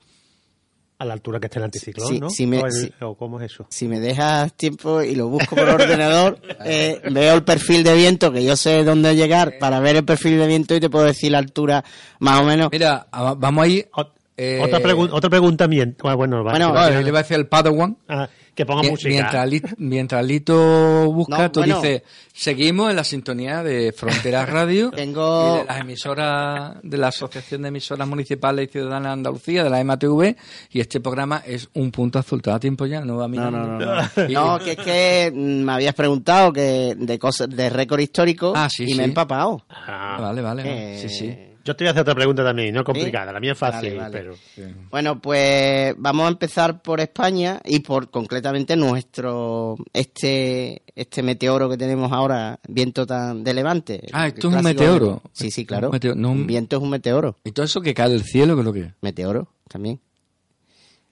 [0.99, 2.29] A la altura que esté el anticiclón, Sí, ¿no?
[2.29, 2.93] sí me- o, el- sí.
[3.01, 3.67] o cómo es eso.
[3.71, 8.31] si me dejas tiempo y lo busco por ordenador, eh, veo el perfil de viento,
[8.31, 11.33] que yo sé dónde llegar para ver el perfil de viento y te puedo decir
[11.33, 11.83] la altura
[12.19, 12.69] más o menos.
[12.71, 13.89] Mira, a- vamos a ir...
[14.37, 17.23] Eh, otra, pregun- otra pregunta mien- ah, bueno, va, Bueno, que- no, le va a
[17.23, 17.97] decir el Padawan.
[18.09, 19.09] ah, que ponga música.
[19.09, 21.81] Mientras, Li- mientras Lito busca, No, tú bueno.
[21.81, 27.09] dices, seguimos en la sintonía de Fronteras Radio Tengo- y de las emisoras de la
[27.09, 30.37] Asociación de Emisoras Municipales y Ciudadanas de Andalucía, de la EMATV,
[30.71, 32.41] y este programa es un punto azul.
[32.43, 33.01] ¿Te da tiempo ya?
[33.05, 33.53] No, va a No, mirar.
[33.53, 34.03] no, no, no.
[34.29, 38.53] Y- No, que es que mm, me habías preguntado que de cosas de récord histórico
[38.55, 38.95] Ah, sí, y sí.
[38.95, 39.65] me he empapado.
[39.71, 41.37] Ah, Vale, vale, Eh, sí, sí.
[41.65, 43.33] Yo te voy a hacer otra pregunta también, no complicada.
[43.33, 44.37] La mía es fácil, Vale, vale.
[44.57, 44.75] pero...
[44.91, 51.77] Bueno, pues vamos a empezar por España y por concretamente nuestro este este meteoro que
[51.77, 54.07] tenemos ahora, viento tan de levante.
[54.13, 55.23] Ah, esto es un meteoro.
[55.25, 55.89] de- Sí, sí, claro.
[55.89, 57.37] Un meteo- no un- Un viento es un meteoro.
[57.45, 58.93] ¿Y todo eso que cae del cielo, qué es lo que es?
[59.01, 59.99] Meteoro también.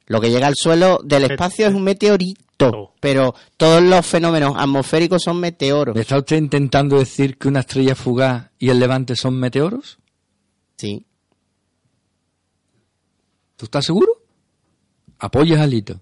[0.07, 5.23] Lo que llega al suelo del espacio es un meteorito, pero todos los fenómenos atmosféricos
[5.23, 5.95] son meteoros.
[5.95, 9.99] ¿Me está usted intentando decir que una estrella fugaz y el levante son meteoros?
[10.83, 11.07] Sí.
[13.57, 14.09] ¿Tú estás seguro?
[15.21, 16.01] Apoyas a Lito.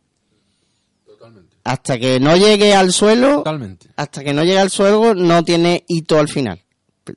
[1.65, 3.89] Hasta que no llegue al suelo, Totalmente.
[3.95, 6.63] hasta que no llegue al suelo no tiene hito al final.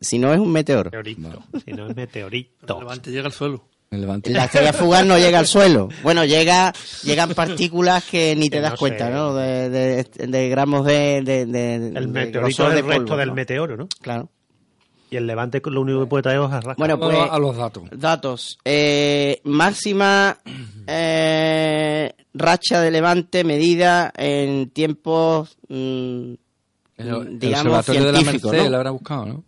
[0.02, 0.90] Si no es un meteoro.
[0.92, 1.44] Meteorito.
[1.66, 2.80] Si no es El meteorito.
[2.82, 3.64] levante llega al suelo.
[3.92, 4.02] El.
[4.34, 5.88] La estrella fugaz no llega al suelo.
[6.02, 6.74] Bueno, llega,
[7.04, 9.14] llegan partículas que ni te Que das no cuenta, sé.
[9.14, 9.36] ¿no?
[9.36, 13.16] De, de- de gramos de, de, de- El de meteorito grosor es de el resto
[13.16, 13.36] del ¿no?
[13.36, 13.88] meteoro, ¿no?
[14.02, 14.30] Claro.
[15.14, 17.84] Y el levante lo único que puede traer es hojas Bueno, pues a los datos.
[17.92, 18.58] datos.
[18.66, 20.40] Eh, máxima
[20.88, 26.38] eh, racha de levante medida en tiempos, mm, El,
[26.98, 28.70] el digamos, observatorio de la Merced ¿no?
[28.72, 29.44] lo habrá buscado, ¿no?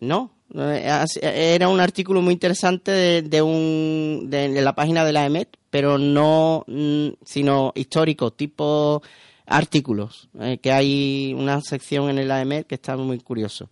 [0.00, 5.12] No, eh, era un artículo muy interesante de, de un de, de la página de
[5.12, 9.02] la EMET, pero no, mm, sino histórico, tipo
[9.46, 13.68] artículos, eh, que hay una sección en el AEMET que está muy curioso.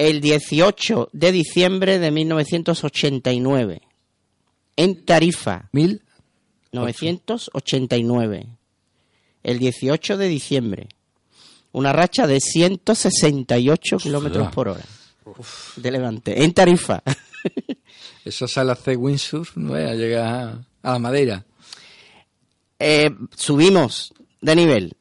[0.00, 3.82] El 18 de diciembre de 1989,
[4.76, 6.02] en Tarifa, Mil.
[6.72, 8.46] 989,
[9.42, 10.88] el 18 de diciembre,
[11.72, 14.84] una racha de 168 kilómetros por hora
[15.76, 17.02] de levante, en Tarifa.
[18.24, 21.44] Eso sale a hacer windsurf, no es a llegar a, a la madera.
[22.78, 24.96] Eh, subimos de nivel.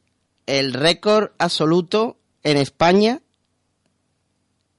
[0.45, 3.21] El récord absoluto en España,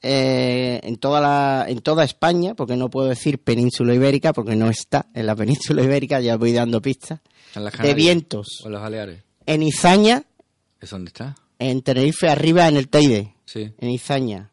[0.03, 4.71] eh, en, toda la, en toda España, porque no puedo decir península ibérica, porque no
[4.71, 7.21] está en la península ibérica, ya voy dando pistas,
[7.55, 8.47] En las de Canarias vientos.
[8.65, 9.23] O en Baleares.
[9.47, 10.25] En Izaña,
[10.81, 11.35] ¿Es dónde está?
[11.59, 13.73] en Tenerife, arriba en el Teide, Sí.
[13.79, 14.51] en Izaña.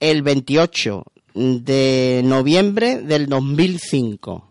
[0.00, 4.50] El 28 de noviembre del 2005.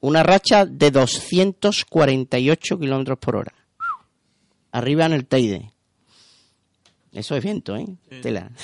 [0.00, 3.52] Una racha de 248 kilómetros por hora.
[4.70, 5.72] Arriba en el Teide.
[7.12, 7.86] Eso es viento, ¿eh?
[8.22, 8.50] Tela.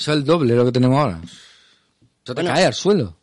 [0.00, 1.20] Eso es el doble lo que tenemos ahora.
[1.22, 2.50] Eso te Bueno.
[2.54, 3.16] cae al suelo.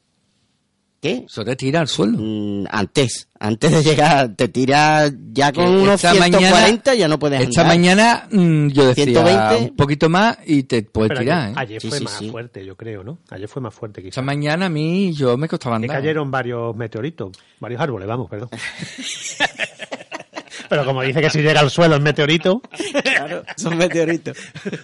[1.02, 1.26] ¿Qué?
[1.28, 2.18] Eso te tira al suelo.
[2.20, 7.20] Mm, antes, antes de llegar, te tiras ya con Que unos esta 140 ya no
[7.20, 7.78] puedes Esta andar.
[7.78, 9.56] mañana mm, yo decía 120.
[9.72, 11.40] un poquito más y te puedes Pero tirar.
[11.40, 11.60] ayer, ¿eh?
[11.60, 12.30] ayer Sí, fue sí, más sí.
[12.32, 13.20] fuerte, yo creo, ¿no?
[13.30, 14.24] Ayer fue más fuerte Esta quizás.
[14.24, 15.98] mañana a mí yo me costaba andar.
[15.98, 18.50] cayeron varios meteoritos, varios árboles, vamos, perdón.
[20.70, 22.62] Pero como dice que si llega al suelo el meteorito,
[23.04, 24.38] Claro, son meteoritos.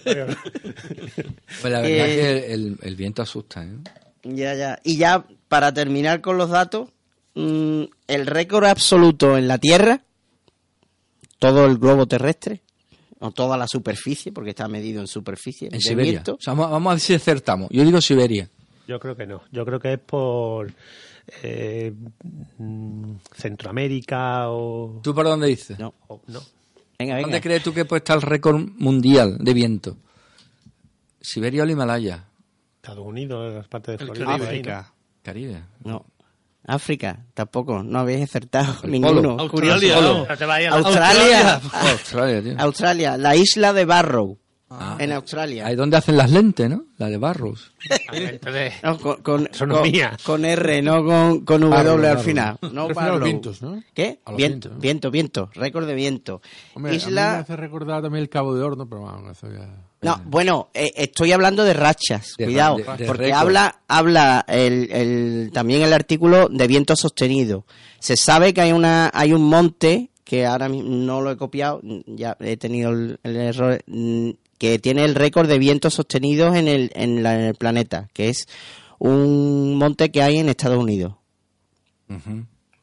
[0.04, 3.64] Pues la verdad Eh, que el, el viento asusta.
[3.64, 3.74] ¿eh?
[4.24, 4.80] Ya, ya.
[4.84, 6.90] Y ya, para terminar con los datos,
[7.36, 10.02] mm, el récord absoluto en la Tierra,
[11.40, 12.62] todo el globo terrestre,
[13.20, 16.24] o toda la superficie, porque está medido en superficie, En Siberia.
[16.28, 17.70] O sea, vamos a ver si acertamos.
[17.72, 18.50] Yo digo Siberia.
[18.88, 19.44] yo creo que no.
[19.52, 20.72] Yo creo que es por
[21.42, 21.94] eh,
[22.58, 25.78] mm, Centroamérica o, ¿Tú por dónde dices?
[25.80, 25.94] No.
[26.08, 26.40] o- no.
[27.00, 27.22] Venga, venga.
[27.28, 29.98] ¿Dónde crees tú que puede estar el récord mundial de viento?
[31.20, 32.26] Siberia o el Himalaya.
[32.76, 34.26] Estados Unidos, las partes de Florida.
[34.26, 34.38] Caribe.
[34.38, 34.44] ¿no?
[34.46, 34.94] África.
[35.24, 35.64] Caribe.
[35.84, 36.06] No.
[36.66, 37.84] África, tampoco.
[37.84, 39.22] No habéis acertado El ninguno.
[39.22, 39.40] polo.
[39.40, 39.96] Australia.
[39.96, 40.26] Curioso.
[40.30, 41.62] Australia.
[41.92, 42.56] Australia, tío.
[42.60, 44.38] Australia, la isla de Barrow.
[44.80, 44.98] Ah.
[45.00, 45.66] en Australia.
[45.68, 46.86] Ahí donde hacen las lentes, ¿no?
[46.98, 47.72] La de Barrows.
[48.12, 52.58] Entonces, No, con, R, no con, con W al final.
[52.72, 53.84] No a los vientos, ¿no?
[53.94, 54.20] ¿Qué?
[54.26, 56.42] A los viento, viento, viento, récord de viento.
[56.74, 57.40] Hombre, a mí me Isla...
[57.40, 59.70] hace recordar también el Cabo de Horno, pero bueno, eso ya...
[60.02, 63.40] No, bueno, eh, estoy hablando de rachas, De cuidado, ra- de- de porque récord.
[63.40, 67.66] habla, habla el, el- también el artículo de viento sostenido.
[68.00, 71.80] Se sabe que hay una, hay un monte que ahora mismo no lo he copiado,
[72.06, 74.30] ya he tenido el, el error, mm,
[74.64, 78.30] que tiene el récord de vientos sostenidos en el, en, la- en el planeta, que
[78.30, 78.48] es
[78.98, 81.16] un monte que hay en Estados Unidos.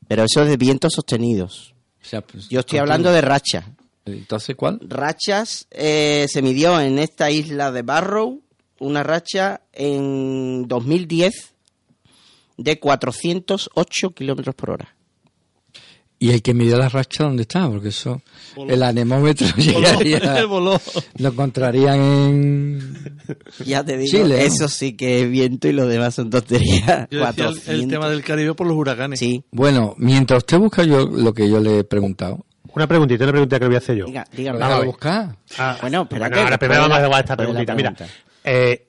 [0.06, 1.74] Pero eso es de vientos sostenidos.
[2.02, 3.64] O sea, pues, Yo estoy hablando de rachas.
[4.04, 4.78] Entonces, ¿cuál?
[4.86, 8.42] Rachas eh, se midió en esta isla de Barrow
[8.78, 11.54] una racha en 2010
[12.58, 14.94] de 408 kilómetros por hora.
[16.22, 17.66] Y el que midió la racha, ¿dónde está?
[17.66, 18.20] Porque eso,
[18.68, 20.78] el anemómetro llegaría, voló.
[21.16, 23.14] lo encontrarían en...
[23.64, 24.42] Ya te digo, Chile, ¿no?
[24.44, 27.08] eso sí que es viento y lo demás son tonterías.
[27.10, 27.88] Yo decía el, el 400.
[27.88, 29.18] tema del Caribe por los huracanes.
[29.18, 32.44] Sí, Bueno, mientras usted busca yo lo que yo le he preguntado.
[32.74, 34.04] una preguntita, una pregunta que le voy a hacer yo.
[34.04, 34.58] diga, dígalo.
[34.58, 34.86] Vamos a Déjalo ver.
[34.90, 35.36] buscar.
[35.58, 37.74] Ah, Bueno, espérate, ahora después primero vamos la- a dejar esta la preguntita.
[37.74, 37.94] Mira,
[38.44, 38.86] eh,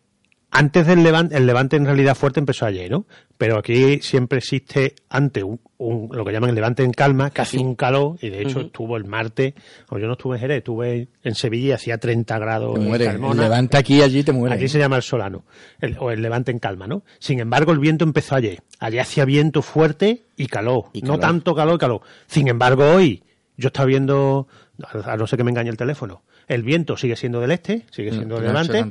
[0.52, 3.06] antes del levante, el levante en realidad fuerte empezó ayer, ¿no?
[3.38, 7.58] Pero aquí siempre existe antes un, un- lo que llaman el levante en calma, casi
[7.58, 9.54] un calor, y de hecho estuvo el martes,
[9.90, 12.88] o yo no estuve en Jerez, estuve en Sevilla y hacía 30 grados Te en
[12.88, 13.06] muere.
[13.06, 13.44] Carmona.
[13.44, 14.54] Levanta aquí y allí te muere.
[14.56, 15.44] Aquí se llama el solano,
[15.80, 17.04] el- o el levante en calma, ¿no?
[17.20, 18.62] Sin embargo, el viento empezó ayer.
[18.80, 20.86] Ayer hacía viento fuerte y calor.
[20.94, 22.02] Y No tanto calor, calor.
[22.28, 23.24] Sin embargo, hoy
[23.58, 24.48] yo estaba viendo,
[25.06, 28.12] a no ser que me engañe el teléfono, el viento sigue siendo del este, sigue
[28.12, 28.86] Mm, siendo del levante,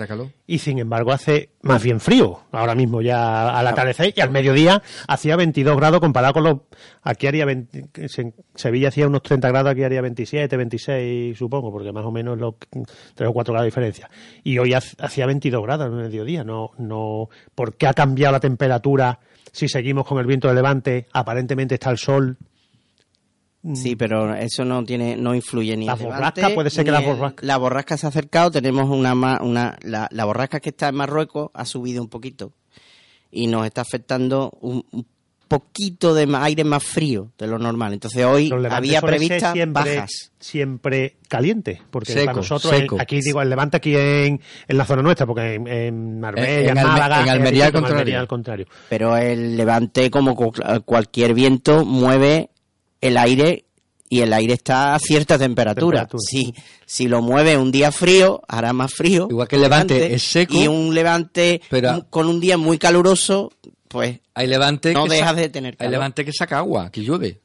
[0.47, 2.41] y sin embargo hace más bien frío.
[2.53, 6.57] Ahora mismo ya al atardecer y al mediodía hacía 22 grados comparado con los...
[7.03, 11.93] Aquí haría 20 en Sevilla hacía unos 30 grados, aquí haría 27, 26 supongo, porque
[11.93, 12.55] más o menos los
[13.15, 14.11] 3 o 4 grados de diferencia.
[14.43, 16.45] Y hoy hacía 22 grados al mediodía.
[16.45, 19.19] No, no, ¿Por qué ha cambiado la temperatura
[19.53, 21.07] si seguimos con el viento de levante?
[21.13, 22.37] Aparentemente está el sol.
[23.75, 27.01] Sí, pero eso no tiene, no influye ni La levante, borrasca, puede ser que la
[27.01, 27.44] el- borrasca.
[27.46, 30.94] La borrasca se ha acercado, tenemos una, ma- una la, la borrasca que está en
[30.94, 32.53] Marruecos ha subido un poquito
[33.31, 35.07] y nos está afectando un, un
[35.46, 37.92] poquito de aire más frío de lo normal.
[37.92, 40.33] Entonces hoy había previstas siempre, bajas.
[40.38, 42.96] siempre caliente, porque Seco, para nosotros, seco.
[42.99, 46.79] aquí digo, el levante aquí en, en la zona nuestra, porque en, en Marbella, En-
[46.79, 47.99] en Málaga, Almería al contrario.
[47.99, 48.66] Almería al contrario.
[48.88, 50.53] Pero el levante, como cu-
[50.87, 52.49] cualquier viento, mueve
[53.01, 53.65] el aire
[54.09, 56.01] y el aire está a cierta temperatura.
[56.07, 56.21] Temperatura.
[56.29, 56.53] Si,
[56.85, 59.29] si lo mueve un día frío, hará más frío.
[59.31, 62.77] Igual que el levante es seco, Y un levante pero- un- con un día muy
[62.79, 63.53] caluroso,
[63.89, 65.93] pues Hay levante No dejas de tener Hay calor.
[65.93, 67.41] levante que saca agua, que llueve.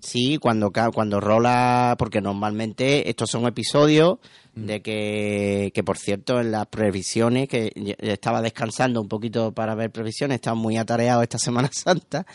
[0.00, 4.18] sí, cuando, ca- cuando rola, porque normalmente estos son episodios
[4.54, 4.66] Mm.
[4.66, 9.90] de que, que, por cierto, en las previsiones, que estaba descansando un poquito para ver
[9.92, 12.26] previsiones, estaba muy atareado esta Semana Santa,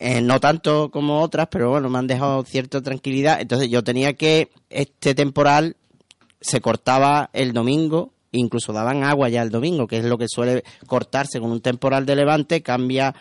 [0.00, 3.40] eh, no tanto como otras, pero bueno, me han dejado cierta tranquilidad.
[3.40, 5.76] Entonces yo tenía que, este temporal
[6.40, 10.62] se cortaba el domingo, incluso daban agua ya el domingo, que es lo que suele
[10.86, 13.14] cortarse con un temporal de levante, cambia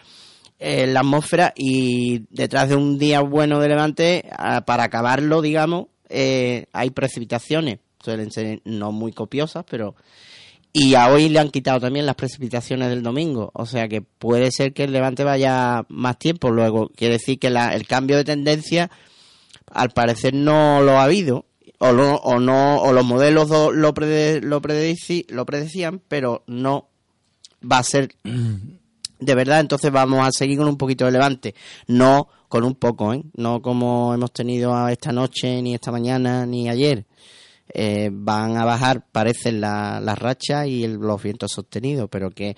[0.60, 5.88] eh, la atmósfera y detrás de un día bueno de levante, ah, para acabarlo, digamos,
[6.10, 9.96] eh, hay precipitaciones, suelen ser no muy copiosas, pero...
[10.74, 14.52] Y a hoy le han quitado también las precipitaciones del domingo, o sea que puede
[14.52, 16.90] ser que el levante vaya más tiempo luego.
[16.96, 18.92] Quiere decir que la- el cambio de tendencia,
[19.72, 21.46] al parecer no lo ha habido,
[21.80, 24.62] o, lo- o no, o los modelos lo, prede- lo,
[25.30, 26.88] lo predecían, pero no
[27.64, 28.14] va a ser
[29.20, 31.56] de verdad, entonces vamos a seguir con un poquito de levante.
[31.88, 33.24] No con un poco, ¿eh?
[33.36, 37.06] No como hemos tenido esta noche, ni esta mañana, ni ayer.
[37.80, 42.56] Eh, van a bajar, parecen la- las rachas y el- los vientos sostenidos, pero que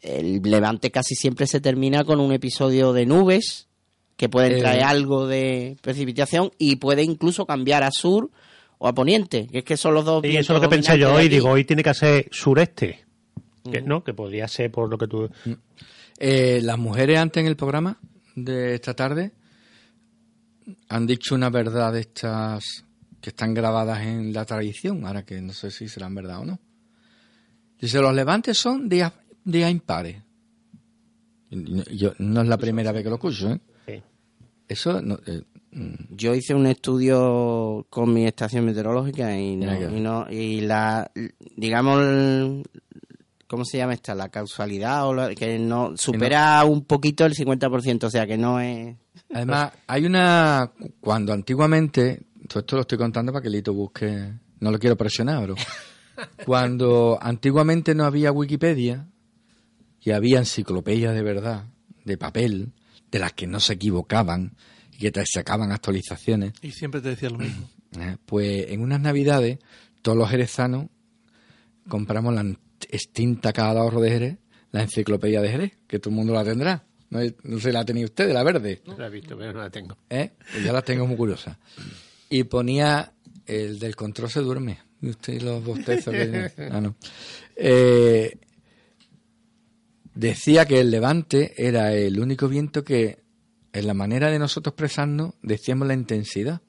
[0.00, 3.68] el levante casi siempre se termina con un episodio de nubes
[4.16, 4.58] que pueden Eh.
[4.58, 8.30] traer algo de precipitación y puede incluso cambiar a sur
[8.78, 10.98] o a poniente, que es que son los dos Y eso es lo que pensé
[10.98, 13.04] yo hoy, digo, hoy tiene que ser sureste,
[13.70, 14.02] que, ¿no?
[14.02, 15.30] Que podría ser por lo que tú...
[16.18, 18.00] Eh, las mujeres antes en el programa
[18.34, 19.30] de esta tarde
[20.88, 22.84] han dicho una verdad de estas
[23.26, 26.60] que están grabadas en la tradición, ahora que no sé si serán verdad o no.
[27.80, 29.12] Dice, los levantes son días,
[29.44, 30.22] días impares.
[31.50, 33.60] Yo, no es la primera vez que lo escucho, ¿eh?
[33.88, 34.02] Sí.
[34.68, 35.42] Eso, no, eh,
[36.10, 41.10] Yo hice un estudio con mi estación meteorológica y no, y, no- y la,
[41.56, 42.62] digamos,
[43.48, 44.14] ¿cómo se llama esta?
[44.14, 48.60] La causalidad o la- que no supera un poquito el 50%, o sea que no
[48.60, 48.94] es...
[49.34, 50.70] Además, hay una.
[51.00, 52.22] Cuando antiguamente.
[52.46, 54.32] Todo esto lo estoy contando para que Lito busque.
[54.60, 55.54] No lo quiero presionar, bro.
[56.44, 59.06] Cuando antiguamente no había Wikipedia
[60.00, 61.66] y había enciclopedias de verdad,
[62.04, 62.72] de papel,
[63.10, 64.56] de las que no se equivocaban
[64.92, 67.68] y que te sacaban actualizaciones, Y siempre te decía lo mismo.
[67.98, 69.58] eh, pues en unas navidades
[70.02, 70.86] todos los jerezanos
[71.88, 72.44] compramos la
[72.90, 74.38] extinta cada ahorro de Jerez,
[74.72, 76.84] la enciclopedia de Jerez, que todo el mundo la tendrá.
[77.10, 78.82] No, no sé, la tenéis ustedes, la verde.
[78.86, 79.96] No la he visto, pero no la tengo.
[80.10, 80.32] ¿Eh?
[80.52, 81.56] Pues ya las tengo muy curiosas.
[82.28, 83.12] Y ponía
[83.46, 84.78] el del control se duerme.
[85.00, 86.52] Y usted y los bostezos que...
[86.72, 86.96] Ah, no.
[87.54, 88.38] Eh,
[90.14, 93.22] decía que el levante era el único viento que,
[93.72, 96.60] en la manera de nosotros expresarnos, decíamos la intensidad.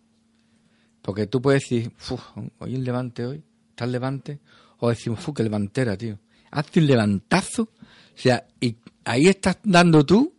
[1.01, 2.21] Porque tú puedes decir, "Uf,
[2.59, 4.39] hoy el levante hoy, está el levante,
[4.79, 6.19] o decimos, fu, que levantera, tío.
[6.51, 7.63] Hazte un levantazo.
[7.63, 10.35] O sea, y ahí estás dando tú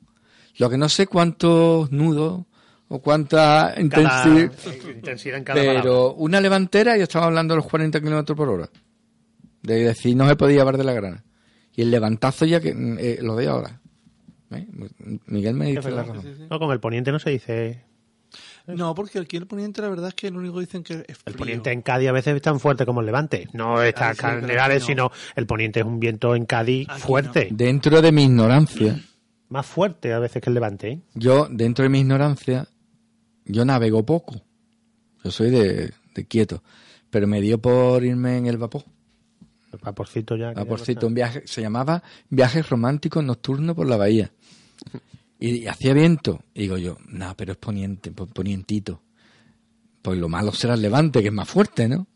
[0.57, 2.45] lo que no sé cuántos nudos
[2.89, 4.53] o cuánta Cada, intensidad.
[4.95, 5.83] intensidad en cada palabra.
[5.83, 8.69] Pero una levantera, yo estaba hablando de los 40 kilómetros por hora.
[9.63, 11.25] De decir, no se podía llevar de la grana.
[11.75, 13.81] Y el levantazo ya que mm, eh, lo de ahora.
[14.51, 14.67] ¿Eh?
[15.27, 16.49] Miguel me dice la razón.
[16.51, 17.85] No, con el poniente no se dice.
[18.67, 21.01] No, porque aquí el poniente la verdad es que lo único que dicen que es
[21.09, 21.37] El frío.
[21.39, 23.49] poniente en Cádiz a veces es tan fuerte como el levante.
[23.55, 25.09] No está Ah, sí, generales, aquí no.
[25.11, 27.49] sino el poniente es un viento en Cádiz Aquí fuerte.
[27.51, 29.01] Dentro de mi ignorancia,
[29.49, 30.89] Más fuerte a veces que el levante.
[30.91, 31.01] ¿eh?
[31.15, 32.69] yo, dentro de mi ignorancia,
[33.49, 34.41] yo navego poco.
[35.25, 36.63] Yo soy de, de quieto.
[37.11, 38.85] Pero me dio por irme en el vapor.
[39.73, 40.53] El vaporcito ya.
[40.53, 44.31] Vaporcito, no un viaje, se llamaba Viaje Romántico Nocturno por la Bahía.
[45.41, 46.43] Y, y hacía viento.
[46.53, 49.01] Y digo yo, no, pero es poniente, po- ponientito.
[50.03, 52.09] Pues lo malo será el levante, que es más fuerte, ¿no?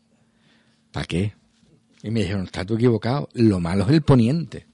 [0.91, 1.33] ¿Para qué?
[2.03, 3.29] Y me dijeron, está tú equivocado.
[3.31, 4.67] Lo malo es el poniente,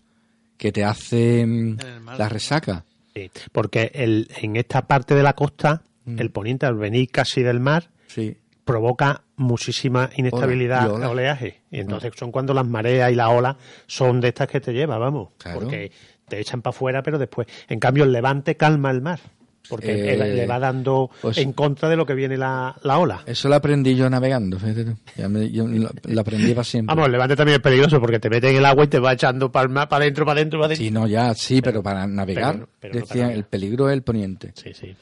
[0.57, 1.77] que te hace mm,
[2.17, 2.85] la resaca.
[3.13, 5.83] Sí, porque el, en esta parte de la costa,
[6.15, 6.19] Mm.
[6.19, 8.35] el poniente al venir casi del mar Sí.
[8.65, 11.61] provoca muchísima inestabilidad de oleaje.
[11.71, 13.55] Y entonces son cuando las mareas y las olas
[13.87, 15.29] son de estas que te lleva, vamos.
[15.37, 15.59] Claro.
[15.61, 15.91] Porque
[16.27, 17.47] te echan para afuera, pero después.
[17.67, 19.19] En cambio, el levante calma el mar.
[19.67, 23.21] Porque Eh, le- va dando pues- en contra de lo que viene la, la ola.
[23.27, 24.97] Eso lo aprendí yo navegando, fíjate tú.
[25.15, 26.91] Ya me- yo lo, lo aprendí para siempre.
[26.95, 29.13] Vamos, el levante también es peligroso porque te mete en el agua y te va
[29.13, 30.83] echando para para adentro, para adentro, para adentro.
[30.85, 33.93] Sí, no, ya, sí, pero, para navegar, pero- pero no para decían, el peligro es
[33.93, 34.53] el poniente.
[34.55, 34.95] Sí, sí.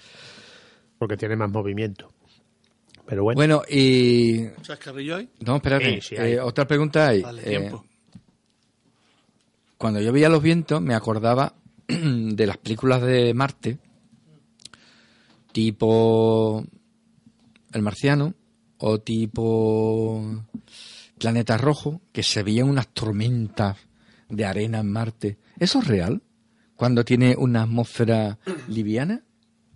[0.98, 2.12] Porque tiene más movimiento.
[3.06, 5.30] Pero bueno, Bueno, y ¿Chascarrillo hay?
[5.46, 6.02] No, espérate.
[6.02, 6.34] Sí, sí hay.
[6.34, 7.22] Eh, otra pregunta hay.
[7.22, 7.86] Vale, Eh, tiempo.
[9.78, 11.54] cuando yo veía los vientos, me acordaba
[11.88, 13.78] de las películas de Marte,
[15.52, 16.66] tipo
[17.74, 18.34] El Marciano
[18.80, 20.44] o tipo
[21.18, 23.78] Planeta Rojo, que se veían unas tormentas
[24.30, 25.38] de arena en Marte.
[25.60, 26.22] ¿Eso es real?
[26.76, 29.24] Cuando tiene una atmósfera liviana,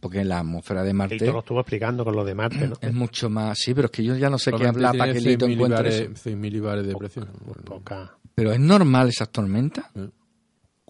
[0.01, 2.75] porque la atmósfera de Marte Tito lo estuvo explicando con lo de Marte, ¿no?
[2.81, 3.57] es mucho más.
[3.57, 5.77] Sí, pero es que yo ya no sé qué hablar para que Lito 6.000 encuentre
[5.89, 6.29] bares- eso.
[6.29, 7.29] 6.000 milibares de presión.
[7.63, 8.17] Poca.
[8.35, 9.85] Pero es normal esas tormentas.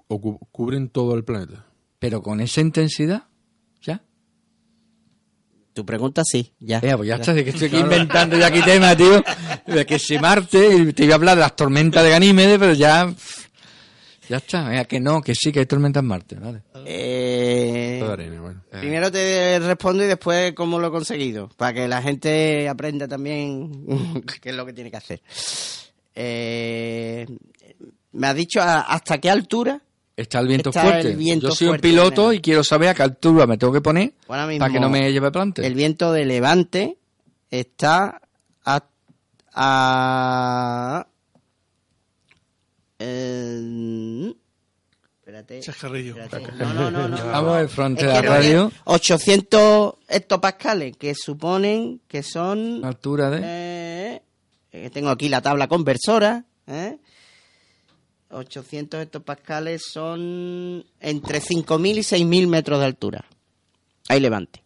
[0.08, 1.66] O cu- cubren todo el planeta.
[2.00, 3.26] Pero con esa intensidad,
[3.82, 4.02] ¿ya?
[5.74, 6.80] Tu pregunta sí, ya.
[6.80, 9.24] Eh, pues ya está, de que estoy aquí inventando ya aquí tema, tío.
[9.68, 12.74] De que si Marte, y te iba a hablar de las tormentas de Ganímedes, pero
[12.74, 13.14] ya.
[14.30, 16.62] Ya está, venga, que no, que sí, que hay tormentas en Marte, ¿vale?
[16.86, 18.62] Eh, Toda arena, bueno.
[18.72, 24.24] primero te respondo y después cómo lo he conseguido, para que la gente aprenda también
[24.42, 25.22] qué es lo que tiene que hacer.
[26.16, 27.26] Eh,
[28.14, 29.82] me has dicho hasta qué altura.
[30.16, 31.08] Está el viento Está fuerte.
[31.12, 33.74] el viento Yo soy fuerte, un piloto y quiero saber a qué altura me tengo
[33.74, 35.66] que poner para que no me lleve plante.
[35.66, 36.98] El viento de levante
[37.50, 38.22] está
[38.66, 38.84] a.
[39.54, 41.08] a
[43.00, 44.34] eh,
[45.42, 45.60] espérate.
[45.62, 46.18] Chascarrillo.
[46.18, 46.52] espérate.
[46.58, 47.08] No, no, no.
[47.08, 47.58] no.
[47.60, 52.84] Es la que radio, 800 hectopascales, que suponen que son...
[52.86, 53.42] altura de.
[53.44, 54.22] eh,
[54.72, 56.46] eh, tengo aquí la tabla conversora.
[56.68, 56.98] ¿eh?
[58.30, 63.26] 800 hectopascales son entre 5.000 y 6.000 metros de altura.
[64.08, 64.64] Hay levante.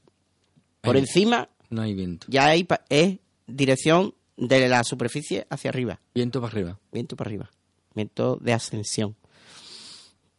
[0.82, 1.01] Por Ahí.
[1.01, 2.28] encima No hay viento.
[2.30, 3.17] ya hay pa- es
[3.47, 5.99] dirección de la superficie hacia arriba.
[6.13, 6.80] Viento para arriba.
[6.91, 7.49] Viento para arriba.
[7.95, 9.15] Viento de ascensión.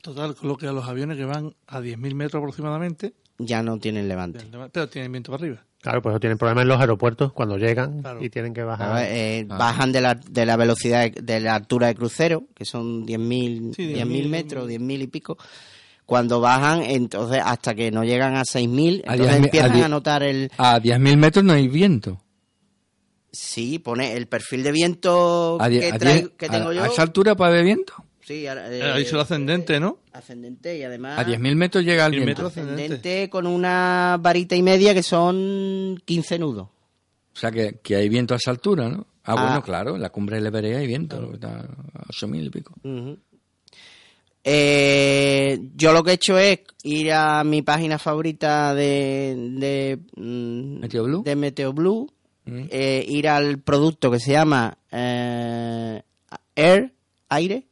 [0.07, 3.79] Total, con lo que a los aviones que van a 10.000 metros aproximadamente, Ya no
[3.79, 4.45] tienen levante.
[4.73, 5.63] pero tienen viento para arriba.
[5.83, 8.23] Claro, pues tienen problemas en los aeropuertos cuando llegan Claro.
[8.25, 8.95] y tienen que bajar.
[8.95, 9.57] ver, eh, Ah.
[9.59, 13.75] Bajan de la, de la velocidad, de, de la altura de crucero, que son 10.000
[13.75, 15.37] Sí, 10.000 10.000 metros, 10.000 y pico.
[16.07, 20.23] Cuando bajan, entonces hasta que no llegan a 6.000, A entonces 10.000, empiezan a notar
[20.23, 20.51] el...
[20.57, 22.21] A 10.000 metros no hay viento.
[23.33, 26.83] Sí, pone el perfil de viento A, que, a traigo- que a- tengo yo.
[26.83, 27.93] a esa altura puede haber viento.
[28.27, 29.99] Sí, eh, Ha dicho el ascendente, ¿no?
[30.13, 32.43] ascendente y además A 10.000 metros llega el 10.000 viento.
[32.43, 32.57] metros.
[32.57, 36.69] ascendente con una varita y media que son 15 nudos.
[36.69, 39.07] O sea que, que hay viento a esa altura, ¿no?
[39.23, 39.43] Ah, Ah.
[39.45, 42.73] bueno, claro, en la cumbre del Everest hay viento, está a 8.000 y pico.
[44.45, 50.81] Eh, yo lo que he hecho es ir a mi página favorita de de, mm,
[50.81, 51.23] Meteo Blue.
[51.25, 52.09] de Meteo Blue,
[52.47, 56.01] eh, ir al producto que se llama eh,
[56.55, 56.93] Air,
[57.29, 57.67] aire,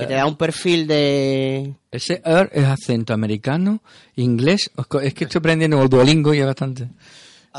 [0.00, 1.74] que te da un perfil de...
[1.90, 3.82] Ese er es acento americano,
[4.16, 4.70] inglés.
[5.02, 6.88] Es que estoy aprendiendo el Duolingo y es bastante.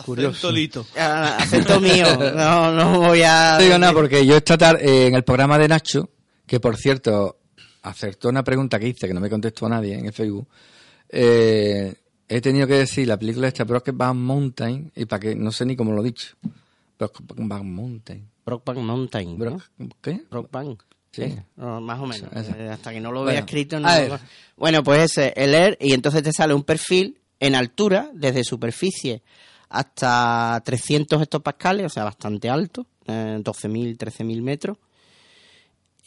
[0.05, 0.29] Curioso.
[0.47, 0.85] Acento lito.
[0.97, 3.55] ah, acento mío, no, no voy a...
[3.57, 6.09] No digo nada porque yo esta tarde eh, en el programa de Nacho,
[6.47, 7.37] que por cierto
[7.83, 10.47] acertó una pregunta que hice que no me contestó nadie en el Facebook,
[11.09, 11.93] eh,
[12.29, 15.75] he tenido que decir la película esta Brokeback Mountain y para que no sé ni
[15.75, 16.35] cómo lo he dicho.
[16.97, 18.29] Brokeback Mountain.
[18.45, 19.45] Brokeback Mountain, ¿no?
[19.45, 19.69] Brock-
[20.01, 20.21] ¿Qué?
[20.29, 20.85] Brokeback.
[21.11, 21.23] Sí.
[21.23, 22.29] Eh, no, más o menos.
[22.33, 23.79] Eh, Hasta que no lo Bueno, vea escrito.
[23.79, 24.19] No lo-.
[24.55, 29.21] Bueno, pues ese, el Air, y entonces te sale un perfil en altura, desde superficie
[29.69, 34.77] hasta 300 hectopascales, o sea, bastante alto, eh, 12.000, 13.000 metros,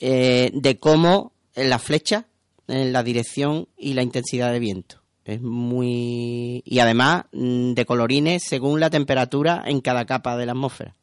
[0.00, 2.26] eh, de cómo en la flecha,
[2.68, 5.00] en la dirección y la intensidad de viento.
[5.24, 6.62] Es muy.
[6.66, 10.94] Y además mm, de colorines según la temperatura en cada capa de la atmósfera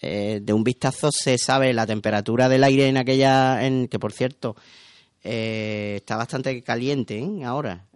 [0.00, 4.12] eh, de un vistazo se sabe la temperatura del aire en aquella, en que por
[4.12, 4.56] cierto
[5.22, 7.44] eh, está bastante caliente ¿eh?
[7.44, 7.86] ahora.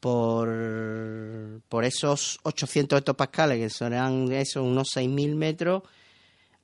[0.00, 5.82] Por, por esos 800 hectopascales, que serán eso, unos 6.000 metros,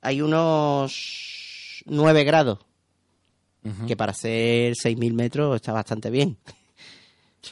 [0.01, 2.57] hay unos 9 grados,
[3.85, 6.37] que para ser 6.000 metros está bastante bien.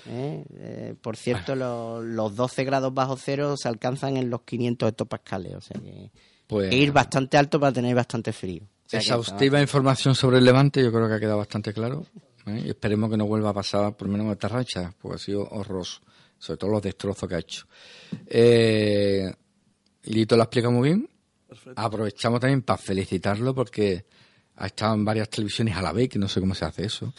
[0.07, 0.43] ¿Eh?
[0.57, 5.53] Eh, por cierto, lo- los 12 grados bajo cero se alcanzan en los 500 hectopascales,
[5.55, 6.11] o sea que
[6.47, 8.63] Pues hay que ir bastante alto para tener bastante frío.
[8.63, 12.05] O sea exhaustiva información sobre el Levante, yo creo que ha quedado bastante claro.
[12.45, 12.61] ¿eh?
[12.65, 15.47] Y esperemos que no vuelva a pasar por lo menos esta racha, porque ha sido
[15.49, 16.01] horroroso,
[16.37, 17.65] sobre todo los destrozos que ha hecho.
[18.27, 19.33] Eh,
[20.03, 21.09] Lito lo explica muy bien.
[21.75, 24.05] Aprovechamos también para felicitarlo porque
[24.57, 27.11] ha estado en varias televisiones a la vez, que no sé cómo se hace eso.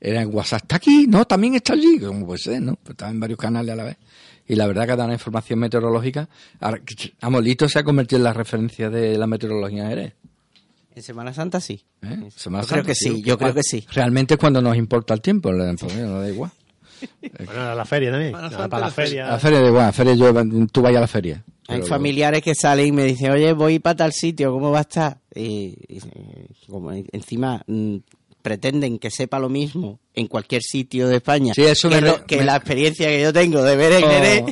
[0.00, 2.76] Era en WhatsApp, está aquí, no, también está allí, como puede ser, ¿no?
[2.82, 3.96] Pero estaba en varios canales a la vez.
[4.48, 6.28] Y la verdad que da una información meteorológica.
[6.58, 10.14] Ahora, que- Vamos, Lito se ha convertido en la referencia de la meteorología en Jerez.
[10.94, 11.84] En Semana Santa sí.
[12.02, 12.28] ¿eh?
[12.34, 13.86] Semana Yo creo que sí, yo creo que sí.
[13.92, 16.50] Realmente es cuando nos importa el tiempo, la información no da igual.
[17.46, 18.32] Bueno, a la feria también.
[18.32, 18.90] Para la la feria.
[18.90, 19.26] feria.
[19.28, 21.44] La feria da igual, la feria yo, tú vayas a la feria.
[21.68, 24.82] Hay familiares que salen y me dicen, oye, voy para tal sitio, ¿cómo va a
[24.82, 25.18] estar?
[25.34, 26.00] Y, y,
[26.68, 27.96] como encima mm,
[28.42, 32.24] pretenden que sepa lo mismo en cualquier sitio de España Sí, eso que, me- lo-
[32.26, 34.44] que me- la experiencia que yo tengo de ver en Oh, Jerez,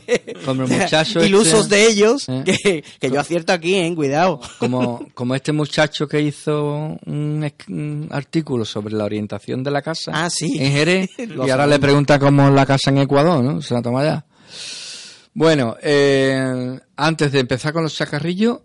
[0.45, 2.43] como el muchacho ilusos este- de ellos, ¿Eh?
[2.45, 3.93] que, que yo acierto aquí, ¿eh?
[3.95, 4.41] Cuidado.
[4.59, 10.31] Como, como este muchacho que hizo un, artículo sobre la orientación de la casa Ah,
[10.31, 10.59] sí.
[10.61, 11.69] en Jerez y ahora sabemos.
[11.71, 13.61] le pregunta cómo es la casa en Ecuador, ¿no?
[13.63, 14.25] Se la toma ya.
[15.35, 18.59] Bueno, eh, antes de empezar con los chacarrillos,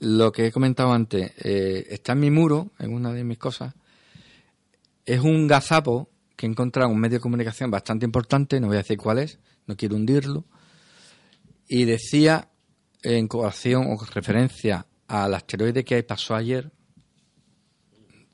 [0.00, 3.74] lo que he comentado antes, eh, está en mi muro, en una de mis cosas,
[5.06, 8.76] es un gazapo que he encontrado en un medio de comunicación bastante importante, no voy
[8.76, 10.44] a decir cuál es, no quiero hundirlo,
[11.68, 12.50] y decía
[13.02, 16.72] en colación o referencia al asteroide que pasó ayer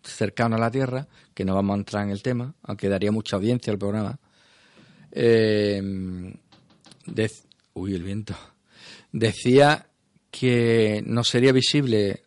[0.02, 3.36] cercano a la Tierra, que no vamos a entrar en el tema, aunque daría mucha
[3.36, 4.18] audiencia al programa.
[5.12, 6.38] Dec-
[7.74, 8.34] uy, el viento.
[9.12, 9.86] Decía
[10.30, 12.22] que no sería visible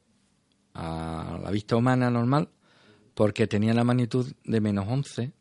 [0.76, 2.50] a la vista humana normal
[3.16, 5.32] porque tenía la magnitud de menos 11.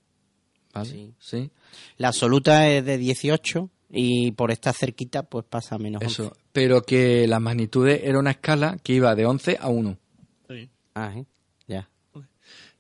[0.73, 0.89] ¿Vale?
[0.91, 1.15] Sí.
[1.19, 1.51] ¿Sí?
[1.99, 6.23] La absoluta es de 18 y por estar cerquita pues pasa a menos 11.
[6.23, 6.37] Eso.
[6.53, 9.99] Pero que las magnitudes era una escala que iba de 11 a 1.
[10.49, 10.71] Sí.
[10.95, 11.25] Ah, ¿eh?
[11.69, 11.89] Ya.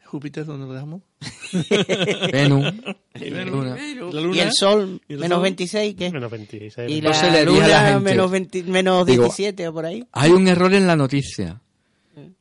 [0.06, 1.02] Júpiter, ¿dónde lo dejamos?
[2.32, 2.72] Venus.
[3.16, 3.76] Y Luna.
[3.76, 4.36] La luna.
[4.36, 5.00] ¿Y el Sol?
[5.08, 5.42] ¿Y el menos Sol?
[5.42, 6.10] 26, ¿qué?
[6.12, 6.90] Menos 26.
[6.90, 8.00] Y No se la la luna gente.
[8.00, 10.04] menos, 20 menos Digo, 17 o por ahí.
[10.12, 11.60] Hay un error en la noticia.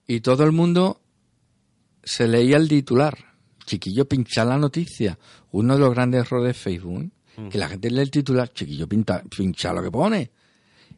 [0.07, 1.01] Y todo el mundo
[2.03, 3.17] se leía el titular.
[3.65, 5.17] Chiquillo, pinchar la noticia.
[5.51, 7.03] Uno de los grandes errores de Facebook.
[7.03, 7.09] ¿eh?
[7.49, 8.51] Que la gente lee el titular.
[8.51, 10.31] Chiquillo, pinta, pincha lo que pone.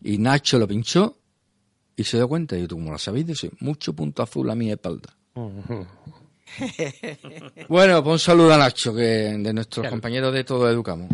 [0.02, 1.18] Y Nacho lo pinchó
[1.96, 2.58] y se dio cuenta.
[2.58, 5.16] Y yo, como lo sabéis, dice, mucho punto azul a mi espalda.
[7.70, 11.10] bueno, pues un saludo a Nacho, que de nuestros compañeros de Todo Educamos.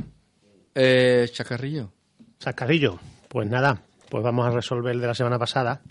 [0.76, 1.92] Eh, Chacarrillo.
[2.40, 5.82] Sacarrillo, pues nada, pues vamos a resolver el de la semana pasada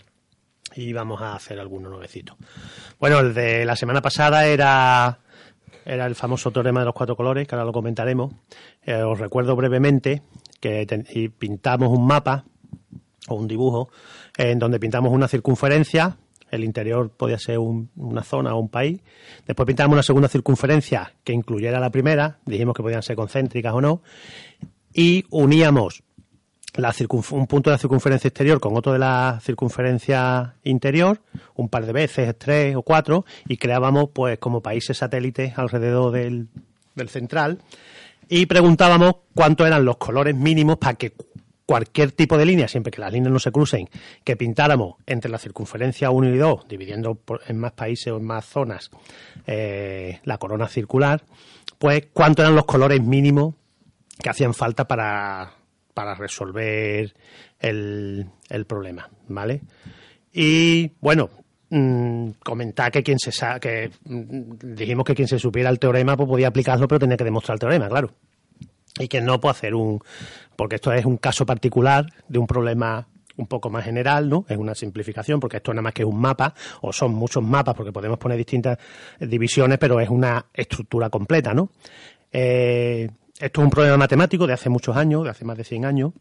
[0.75, 2.37] y vamos a hacer alguno nuevecito.
[2.99, 5.19] Bueno, el de la semana pasada era
[5.83, 8.31] era el famoso teorema de los cuatro colores, que ahora lo comentaremos.
[8.83, 10.21] Eh, os recuerdo brevemente
[10.59, 10.85] que
[11.39, 12.45] pintamos un mapa
[13.27, 13.89] o un dibujo
[14.37, 16.17] en donde pintamos una circunferencia,
[16.51, 19.01] el interior podía ser un- una zona o un país,
[19.47, 23.81] después pintamos una segunda circunferencia que incluyera la primera, dijimos que podían ser concéntricas o
[23.81, 24.03] no,
[24.93, 26.03] y uníamos
[26.75, 26.93] la
[27.31, 31.19] un punto de la circunferencia exterior con otro de la circunferencia interior,
[31.55, 36.47] un par de veces, tres o cuatro, y creábamos pues como países satélites alrededor del,
[36.95, 37.59] del central
[38.29, 41.25] y preguntábamos cuántos eran los colores mínimos para que cu-
[41.65, 43.89] cualquier tipo de línea, siempre que las líneas no se crucen,
[44.23, 48.23] que pintáramos entre la circunferencia 1 y 2, dividiendo por- en más países o en
[48.25, 48.91] más zonas
[49.47, 51.23] eh, la corona circular,
[51.79, 53.55] pues cuántos eran los colores mínimos
[54.21, 55.51] que hacían falta para,
[55.93, 57.13] para resolver
[57.59, 59.61] el, el problema, ¿vale?
[60.33, 61.29] Y bueno,
[61.69, 66.29] mm, comentar que quien se que mm, dijimos que quien se supiera el teorema pues
[66.29, 68.11] podía aplicarlo, pero tenía que demostrar el teorema, claro.
[68.99, 69.99] Y que no puede hacer un
[70.55, 74.45] porque esto es un caso particular de un problema un poco más general, ¿no?
[74.47, 77.75] Es una simplificación porque esto nada más que es un mapa o son muchos mapas
[77.75, 78.77] porque podemos poner distintas
[79.19, 81.71] divisiones, pero es una estructura completa, ¿no?
[82.31, 83.09] Eh,
[83.41, 86.11] esto es un problema matemático de hace muchos años, de hace más de 100 años,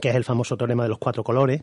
[0.00, 1.62] que es el famoso teorema de los cuatro colores,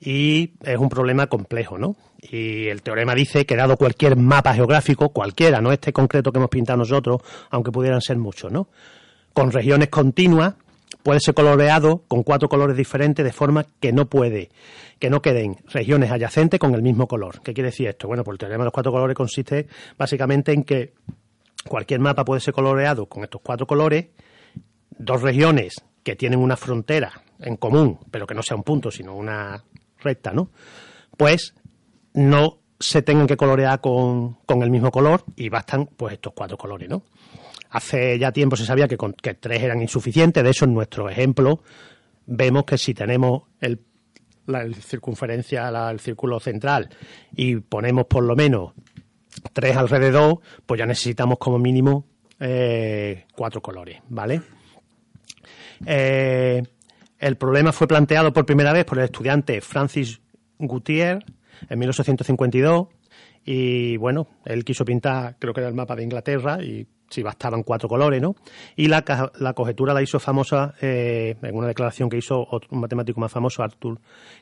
[0.00, 1.96] y es un problema complejo, ¿no?
[2.20, 6.50] Y el teorema dice que dado cualquier mapa geográfico, cualquiera, no este concreto que hemos
[6.50, 8.68] pintado nosotros, aunque pudieran ser muchos, ¿no?
[9.32, 10.54] Con regiones continuas,
[11.02, 14.50] puede ser coloreado con cuatro colores diferentes de forma que no puede,
[14.98, 17.40] que no queden regiones adyacentes con el mismo color.
[17.42, 18.08] ¿Qué quiere decir esto?
[18.08, 20.92] Bueno, pues el teorema de los cuatro colores consiste básicamente en que
[21.66, 24.06] cualquier mapa puede ser coloreado con estos cuatro colores,
[24.90, 29.14] dos regiones que tienen una frontera en común, pero que no sea un punto, sino
[29.14, 29.64] una
[30.00, 30.50] recta, ¿no?
[31.16, 31.54] Pues
[32.14, 36.56] no se tengan que colorear con, con el mismo color y bastan pues estos cuatro
[36.56, 37.02] colores, ¿no?
[37.70, 41.10] Hace ya tiempo se sabía que, con- que tres eran insuficientes, de eso en nuestro
[41.10, 41.60] ejemplo
[42.26, 43.80] vemos que si tenemos el,
[44.46, 46.88] la circunferencia, el círculo central
[47.32, 48.72] y ponemos por lo menos
[49.52, 52.06] tres alrededor, pues ya necesitamos como mínimo
[52.40, 54.40] eh, cuatro colores, ¿vale?
[55.86, 56.62] Eh,
[57.18, 60.20] el problema fue planteado por primera vez por el estudiante Francis
[60.58, 61.24] Gutiérrez
[61.68, 62.88] en 1852
[63.44, 67.62] y bueno, él quiso pintar, creo que era el mapa de Inglaterra y si bastaban
[67.62, 68.36] cuatro colores, ¿no?
[68.76, 69.02] Y la,
[69.38, 73.32] la conjetura la hizo famosa eh, en una declaración que hizo otro- un matemático más
[73.32, 73.98] famoso, Arthur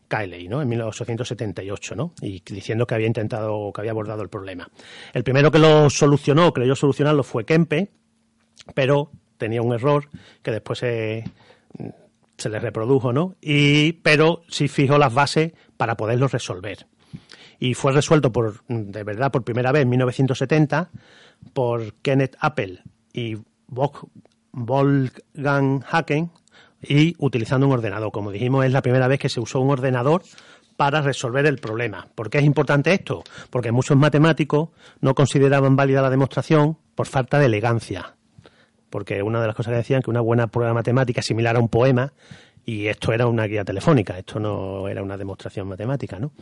[0.08, 0.60] Cayley, ¿no?
[0.62, 2.12] En 1878, ¿no?
[2.20, 4.68] Y diciendo que había intentado, que había abordado el problema.
[5.12, 7.90] El primero que lo solucionó, creyó solucionarlo, fue Kempe,
[8.74, 10.08] pero tenía un error
[10.42, 11.24] que después se,
[12.36, 13.36] se le reprodujo, ¿no?
[13.40, 16.86] Y, pero sí fijó las bases para poderlo resolver.
[17.58, 20.90] Y fue resuelto por, de verdad, por primera vez en 1970
[21.52, 22.80] por Kenneth Appel
[23.12, 23.36] y
[23.68, 24.08] Wolf-
[24.52, 26.30] Wolfgang Haken
[26.82, 28.12] y utilizando un ordenador.
[28.12, 30.22] Como dijimos, es la primera vez que se usó un ordenador
[30.76, 32.08] para resolver el problema.
[32.14, 33.24] ¿Por qué es importante esto?
[33.50, 34.68] Porque muchos matemáticos
[35.00, 38.12] no consideraban válida la demostración por falta de elegancia
[38.88, 41.68] porque una de las cosas que decían que una buena prueba matemática similar a un
[41.68, 42.12] poema
[42.68, 46.32] y esto era una guía telefónica, esto no era una demostración matemática, ¿no?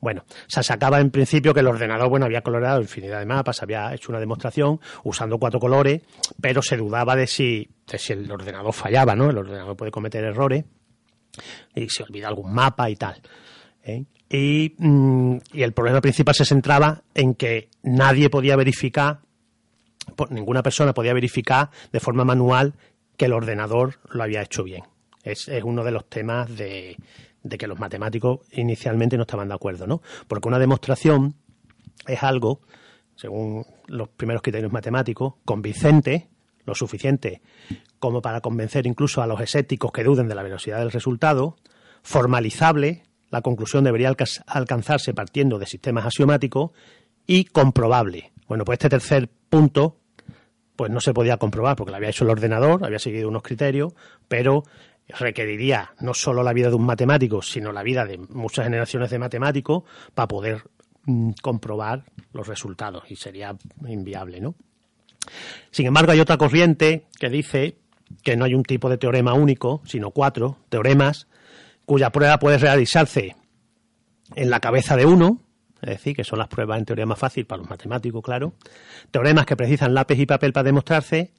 [0.00, 3.92] Bueno, se sacaba en principio que el ordenador, bueno, había coloreado infinidad de mapas, había
[3.92, 6.02] hecho una demostración usando cuatro colores,
[6.40, 7.68] pero se dudaba de si,
[8.08, 9.30] el ordenador fallaba, ¿no?
[9.30, 10.64] El ordenador puede cometer errores
[11.74, 13.20] y se olvida algún mapa y tal.
[13.82, 14.04] ¿eh?
[14.30, 19.18] Y, mm, y el problema principal se centraba en que nadie podía verificar
[20.30, 22.74] ninguna persona podía verificar de forma manual
[23.16, 24.84] que el ordenador lo había hecho bien.
[25.24, 26.96] Es, es uno de los temas de,
[27.42, 30.02] de que los matemáticos inicialmente no estaban de acuerdo, ¿no?
[30.28, 31.34] Porque una demostración
[32.06, 32.60] es algo,
[33.16, 36.28] según los primeros criterios matemáticos, convincente,
[36.66, 37.42] lo suficiente
[37.98, 41.56] como para convencer incluso a los escépticos que duden de la velocidad del resultado,
[42.02, 46.70] formalizable, la conclusión debería alca- alcanzarse partiendo de sistemas axiomáticos
[47.26, 48.32] y comprobable.
[48.46, 49.96] Bueno, pues este tercer punto
[50.76, 53.94] pues no se podía comprobar porque lo había hecho el ordenador, había seguido unos criterios,
[54.28, 54.64] pero
[55.08, 59.18] requeriría no solo la vida de un matemático, sino la vida de muchas generaciones de
[59.18, 59.84] matemáticos
[60.14, 60.62] para poder
[61.04, 64.54] mm, comprobar los resultados y sería inviable, ¿no?
[65.70, 67.78] Sin embargo, hay otra corriente que dice
[68.22, 71.26] que no hay un tipo de teorema único, sino cuatro teoremas
[71.86, 73.36] cuya prueba puede realizarse
[74.34, 75.40] en la cabeza de uno,
[75.82, 78.54] es decir, que son las pruebas en teoría más fácil para los matemáticos, claro.
[79.10, 81.32] Teoremas que precisan lápiz y papel para demostrarse.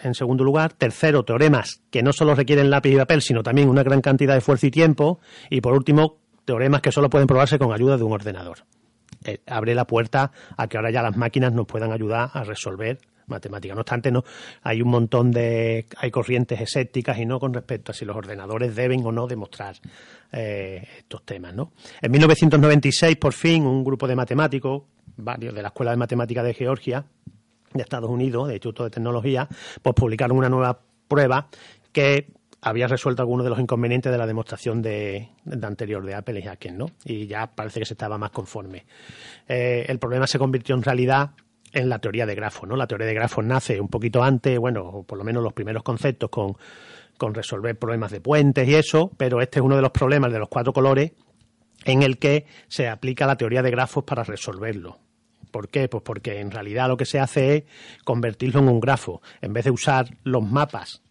[0.00, 3.82] En segundo lugar, tercero, teoremas que no solo requieren lápiz y papel, sino también una
[3.82, 5.20] gran cantidad de esfuerzo y tiempo.
[5.50, 8.58] Y por último, teoremas que solo pueden probarse con ayuda de un ordenador.
[9.24, 12.98] eh, abre la puerta a que ahora ya las máquinas nos puedan ayudar a resolver
[13.26, 13.74] matemáticas.
[13.74, 14.24] No obstante, no
[14.62, 18.74] hay un montón de hay corrientes escépticas y no con respecto a si los ordenadores
[18.74, 19.76] deben o no demostrar
[20.32, 21.54] eh, estos temas.
[21.54, 21.72] ¿no?
[22.00, 24.82] En 1996, por fin, un grupo de matemáticos,
[25.16, 27.04] varios de la Escuela de Matemáticas de Georgia,
[27.72, 29.48] de Estados Unidos, de Instituto de Tecnología,
[29.82, 31.48] pues publicaron una nueva prueba
[31.92, 35.28] que había resuelto algunos de los inconvenientes de la demostración de,
[35.62, 36.86] anterior de Apple y Hacken, ¿no?
[37.04, 38.84] Y ya parece que se estaba más conforme.
[39.46, 41.30] Eh, el problema se convirtió en realidad
[41.72, 42.76] en la teoría de grafos, ¿no?
[42.76, 46.30] La teoría de grafos nace un poquito antes, bueno, por lo menos los primeros conceptos
[46.30, 46.56] con,
[47.16, 50.38] con resolver problemas de puentes y eso, pero este es uno de los problemas de
[50.38, 51.12] los cuatro colores
[51.84, 54.98] en el que se aplica la teoría de grafos para resolverlo.
[55.50, 55.88] ¿Por qué?
[55.88, 57.64] Pues porque en realidad lo que se hace es
[58.04, 59.22] convertirlo en un grafo.
[59.40, 61.02] En vez de usar los mapas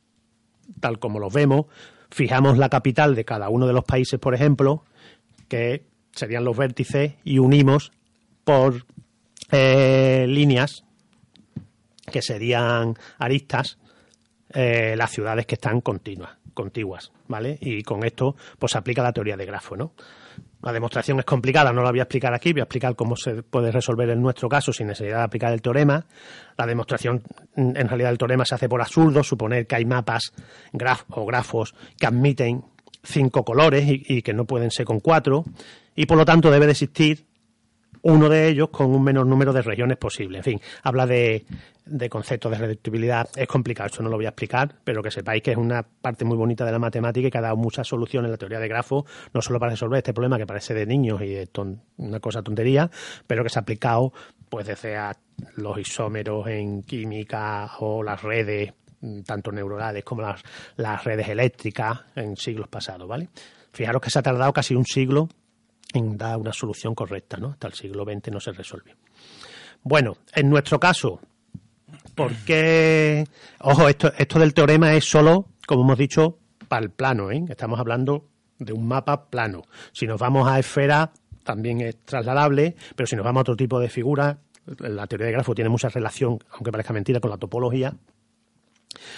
[0.79, 1.65] tal como los vemos,
[2.09, 4.83] fijamos la capital de cada uno de los países, por ejemplo,
[5.47, 7.91] que serían los vértices, y unimos
[8.43, 8.85] por
[9.51, 10.83] eh, líneas
[12.11, 13.77] que serían aristas
[14.49, 17.57] eh, las ciudades que están continuas, contiguas, ¿vale?
[17.61, 19.93] Y con esto pues se aplica la teoría de grafo, ¿no?
[20.61, 23.43] La demostración es complicada, no la voy a explicar aquí, voy a explicar cómo se
[23.43, 26.05] puede resolver en nuestro caso sin necesidad de aplicar el teorema.
[26.57, 27.23] La demostración,
[27.55, 30.33] en realidad, del teorema se hace por absurdo, suponer que hay mapas
[31.09, 32.63] o grafos que admiten
[33.03, 35.45] cinco colores y, y que no pueden ser con cuatro,
[35.95, 37.25] y por lo tanto debe de existir
[38.13, 40.37] uno de ellos con un menor número de regiones posible.
[40.39, 41.45] En fin, habla de,
[41.85, 43.27] de conceptos de reductibilidad.
[43.35, 46.23] Es complicado, esto no lo voy a explicar, pero que sepáis que es una parte
[46.23, 48.67] muy bonita de la matemática y que ha dado muchas soluciones en la teoría de
[48.67, 49.03] grafos,
[49.33, 52.41] no solo para resolver este problema que parece de niños y de ton- una cosa
[52.41, 52.89] tontería,
[53.27, 54.13] pero que se ha aplicado
[54.49, 54.97] pues desde
[55.57, 60.41] los isómeros en química o las redes mm, tanto neuronales como las,
[60.77, 63.27] las redes eléctricas en siglos pasados, ¿vale?
[63.73, 65.27] Fijaros que se ha tardado casi un siglo
[65.93, 67.51] en una solución correcta, ¿no?
[67.51, 68.95] Hasta el siglo XX no se resolvió.
[69.83, 71.19] Bueno, en nuestro caso,
[72.15, 73.25] ¿por qué?
[73.61, 77.43] Ojo, esto, esto del teorema es solo, como hemos dicho, para el plano, ¿eh?
[77.49, 78.27] Estamos hablando
[78.59, 79.63] de un mapa plano.
[79.93, 81.11] Si nos vamos a esfera,
[81.43, 84.37] también es trasladable, pero si nos vamos a otro tipo de figuras,
[84.79, 87.93] la teoría de grafo tiene mucha relación, aunque parezca mentira, con la topología.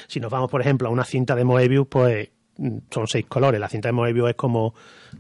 [0.07, 2.30] Si nos vamos, por ejemplo, a una cinta de Moebius, pues
[2.89, 3.60] son seis colores.
[3.60, 4.74] La cinta de Moebius es como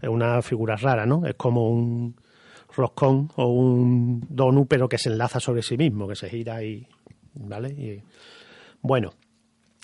[0.03, 1.25] una figura rara, ¿no?
[1.25, 2.15] Es como un
[2.75, 6.87] roscón o un donut, pero que se enlaza sobre sí mismo, que se gira y.
[7.33, 7.69] ¿Vale?
[7.69, 8.03] Y,
[8.81, 9.13] bueno.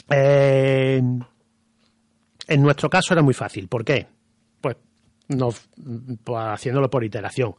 [0.10, 1.02] eh,
[2.48, 3.68] en nuestro caso era muy fácil.
[3.68, 4.08] ¿Por qué?
[4.62, 4.78] Pues,
[5.30, 5.68] nos,
[6.24, 7.56] pues haciéndolo por iteración.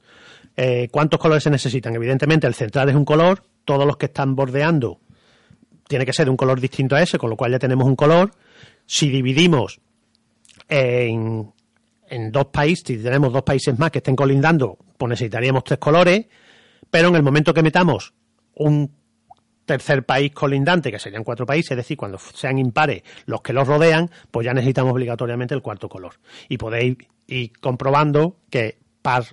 [0.57, 1.95] Eh, ¿Cuántos colores se necesitan?
[1.95, 5.01] Evidentemente, el central es un color, todos los que están bordeando
[5.89, 7.97] tiene que ser de un color distinto a ese, con lo cual ya tenemos un
[7.97, 8.31] color.
[8.87, 9.81] Si dividimos
[10.69, 11.53] en,
[12.09, 16.27] en dos países, si tenemos dos países más que estén colindando, pues necesitaríamos tres colores,
[16.91, 18.15] pero en el momento que metamos
[18.55, 18.91] un
[19.67, 23.67] tercer país colindante, que serían cuatro países, es decir, cuando sean impares los que los
[23.67, 26.15] rodean, pues ya necesitamos obligatoriamente el cuarto color.
[26.49, 26.97] Y podéis
[27.27, 29.25] ir comprobando que par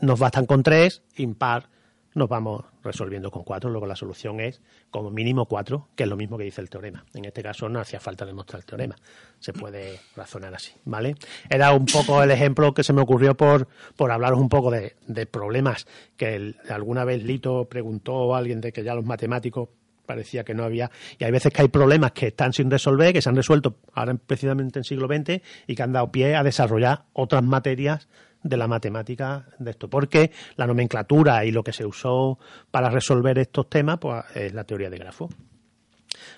[0.00, 1.68] nos bastan con tres, impar
[2.14, 3.70] nos vamos resolviendo con cuatro.
[3.70, 4.60] Luego la solución es
[4.90, 7.04] como mínimo cuatro, que es lo mismo que dice el teorema.
[7.14, 8.96] En este caso no hacía falta demostrar el teorema.
[9.38, 11.14] Se puede razonar así, ¿vale?
[11.48, 14.96] Era un poco el ejemplo que se me ocurrió por, por hablaros un poco de,
[15.06, 15.86] de problemas
[16.16, 19.68] que alguna vez Lito preguntó a alguien de que ya los matemáticos
[20.06, 23.22] parecía que no había y hay veces que hay problemas que están sin resolver que
[23.22, 27.04] se han resuelto ahora precisamente en siglo XX y que han dado pie a desarrollar
[27.12, 28.08] otras materias
[28.42, 32.38] de la matemática de esto porque la nomenclatura y lo que se usó
[32.70, 35.30] para resolver estos temas pues es la teoría de grafos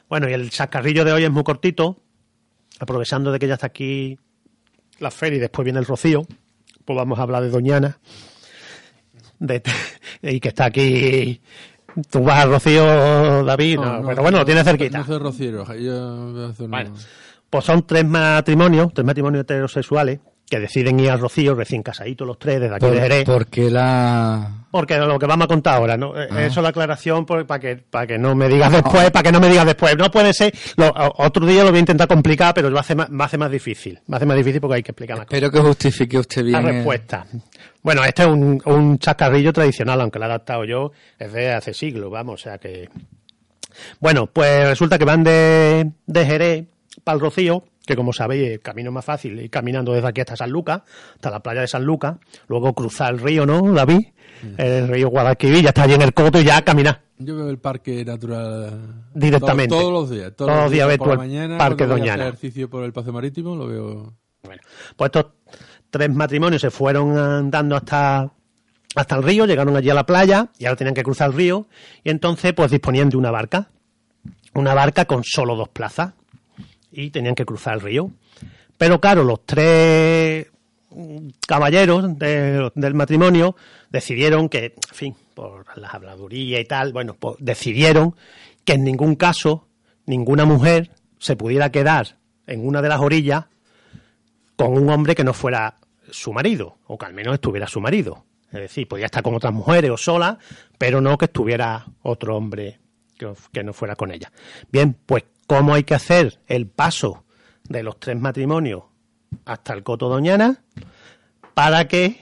[0.08, 2.02] bueno y el sacarrillo de hoy es muy cortito
[2.78, 4.18] aprovechando de que ya está aquí
[4.98, 6.26] la feria y después viene el rocío
[6.84, 7.98] pues vamos a hablar de Doñana
[9.38, 9.62] de,
[10.22, 11.40] y que está aquí
[12.10, 16.46] tú vas al rocío David no, pero bueno lo tienes cerquita No soy rociero, yo
[16.46, 16.94] a Bueno.
[17.48, 20.18] Pues son tres matrimonios, tres matrimonios heterosexuales
[20.48, 23.24] que deciden ir al Rocío recién casaditos los tres desde aquí de Jerez.
[23.24, 24.66] porque la...
[24.70, 26.20] Porque lo que vamos a contar ahora, ¿no?
[26.20, 29.22] Eh, Eso es la aclaración por- para que para que no me digas después, para
[29.22, 29.96] que no me digas después.
[29.96, 30.52] No puede ser.
[30.76, 33.50] lo- otro día lo voy a intentar complicar, pero me hace más, me hace más
[33.50, 34.00] difícil.
[34.08, 35.42] Me hace más difícil porque hay que explicar más cosas.
[35.42, 36.66] Espero que justifique usted La bien.
[36.70, 37.26] eh, respuesta.
[37.82, 41.72] Bueno, este es un, un chascarrillo tradicional, aunque lo he adaptado yo, es de hace
[41.72, 42.88] siglos, vamos, o sea que...
[44.00, 46.64] Bueno, pues resulta que van de, de Jerez
[47.02, 50.36] para el Rocío, que como sabéis el camino más fácil, ir caminando desde aquí hasta
[50.36, 50.82] San Lucas,
[51.14, 52.16] hasta la playa de San Lucas,
[52.48, 54.00] luego cruzar el río, ¿no, David?
[54.58, 57.00] El río Guadalquivir, ya está allí en el coto y ya caminar.
[57.18, 59.74] Yo veo el parque natural Directamente.
[59.74, 60.32] to- Todos, los días.
[60.36, 61.58] Todos, Todos los días ves por la el mañana.
[61.58, 62.22] Parque a hacer Doñana.
[62.24, 64.12] ejercicio por el paseo marítimo, lo veo.
[64.42, 64.62] Bueno,
[64.96, 65.26] pues estos
[65.90, 68.30] tres matrimonios se fueron andando hasta,
[68.96, 71.66] hasta el río, llegaron allí a la playa y ahora tenían que cruzar el río
[72.02, 73.68] y entonces pues disponían de una barca,
[74.54, 76.12] una barca con solo dos plazas
[76.94, 78.10] y tenían que cruzar el río.
[78.78, 80.46] Pero claro, los tres
[81.46, 83.56] caballeros de- del matrimonio
[83.90, 88.14] decidieron que, en fin, por las habladurías y tal, bueno, pues decidieron
[88.64, 89.66] que en ningún caso
[90.06, 93.46] ninguna mujer se pudiera quedar en una de las orillas
[94.56, 95.78] con un hombre que no fuera
[96.10, 98.24] su marido, o que al menos estuviera su marido.
[98.52, 100.38] Es decir, podía estar con otras mujeres o sola,
[100.78, 102.78] pero no que estuviera otro hombre
[103.18, 104.30] que, que no fuera con ella.
[104.70, 107.24] Bien, pues, ¿cómo hay que hacer el paso
[107.68, 108.84] de los tres matrimonios
[109.44, 110.62] hasta el Coto Doñana
[111.54, 112.20] para que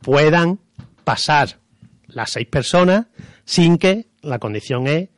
[0.00, 0.60] puedan
[1.04, 1.58] pasar
[2.06, 3.06] las seis personas
[3.44, 5.08] sin que la condición es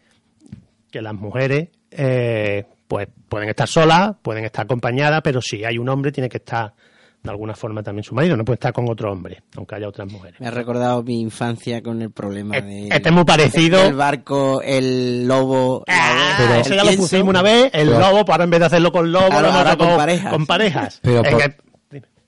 [0.91, 5.89] que las mujeres eh, pues pueden estar solas, pueden estar acompañadas, pero si hay un
[5.89, 6.75] hombre tiene que estar
[7.23, 10.11] de alguna forma también su marido, no puede estar con otro hombre, aunque haya otras
[10.11, 10.41] mujeres.
[10.41, 12.89] Me ha recordado mi infancia con el problema Eh, de...
[12.89, 13.83] este es muy parecido.
[13.85, 15.83] El barco, el lobo...
[15.89, 17.03] Ah, oveja, eso el ya lo pienso.
[17.03, 19.43] pusimos una vez, el Pero- lobo, pues ahora en vez de hacerlo con lobo, hemos
[19.43, 20.33] ahora hecho con parejas.
[20.33, 21.01] Con parejas.
[21.03, 21.57] Pero por- que-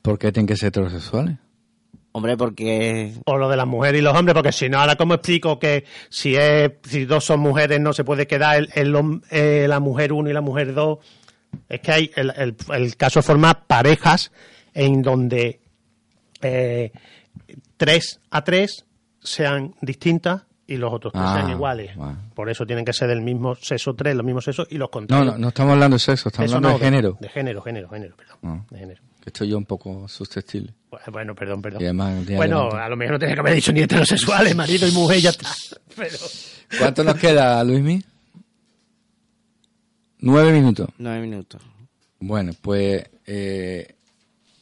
[0.03, 1.37] ¿Por qué tienen que ser heterosexuales?
[2.13, 3.13] Hombre, porque...
[3.27, 5.85] o lo de las mujeres y los hombres, porque si no, ahora cómo explico que
[6.09, 10.13] si es si dos son mujeres no se puede quedar el, el eh, la mujer
[10.13, 10.99] uno y la mujer dos.
[11.69, 14.33] Es que hay el, el- el caso forma parejas
[14.79, 15.61] en donde
[16.41, 16.93] eh,
[17.77, 18.85] tres a tres
[19.21, 21.97] sean distintas y los otros tres Ah, sean iguales.
[21.97, 22.17] vale.
[22.35, 24.91] Por eso tienen que ser del mismo sexo tres, los mismos sexos y los No,
[24.91, 25.33] contrarios.
[25.35, 27.17] no, no estamos hablando de sexo, estamos Eso hablando no, de género.
[27.21, 28.37] De género, género, género, perdón.
[28.45, 28.65] Ah.
[28.71, 29.03] De género.
[29.21, 30.73] Que estoy yo un poco susceptible.
[31.11, 31.83] Bueno, perdón, perdón.
[31.83, 32.77] Y además, Bueno, adelante.
[32.85, 35.49] a lo mejor no tenía que haber dicho ni heterosexuales, marido y mujer, ya está.
[35.97, 36.17] Pero...
[36.79, 38.03] ¿Cuánto nos queda, Luismi?
[40.21, 40.89] Nueve minutos.
[40.99, 41.63] Nueve minutos.
[42.21, 43.95] Bueno, pues eh,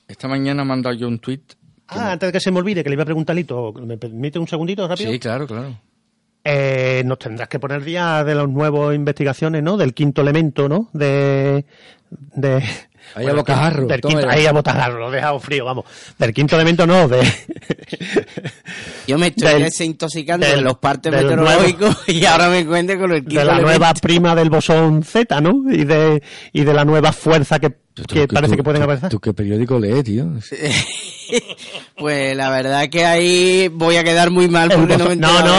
[0.09, 1.55] esta mañana me han dado yo un tuit.
[1.89, 3.97] Ah, antes de que se me olvide, que le iba a preguntar a Lito, ¿me
[3.97, 5.13] permite un segundito rápido?
[5.13, 5.79] Sí, claro, claro.
[6.43, 9.77] Eh, nos tendrás que poner día de las nuevas investigaciones, ¿no?
[9.77, 10.89] Del quinto elemento, ¿no?
[10.93, 11.65] De...
[12.11, 12.63] de
[13.15, 15.85] Ahí a bocajarro, del quinto- ahí a bocajarro, lo he dejado frío, vamos.
[16.19, 17.23] Del quinto elemento no, de...
[19.07, 23.13] Yo me estoy Del- desintoxicando del- de los partes meteorológicos y ahora me encuentro con
[23.13, 23.71] el de quinto la elemento.
[23.79, 25.63] nueva prima del bosón Z, ¿no?
[25.71, 28.81] Y de, y de la nueva fuerza que, Tú- que tú- parece tú- que pueden
[28.81, 29.09] tú- aparecer.
[29.11, 30.27] ¿Tú qué periódico lees, tío?
[31.99, 35.37] Pues la verdad que ahí voy a quedar muy mal El porque no me no,
[35.39, 35.55] de no,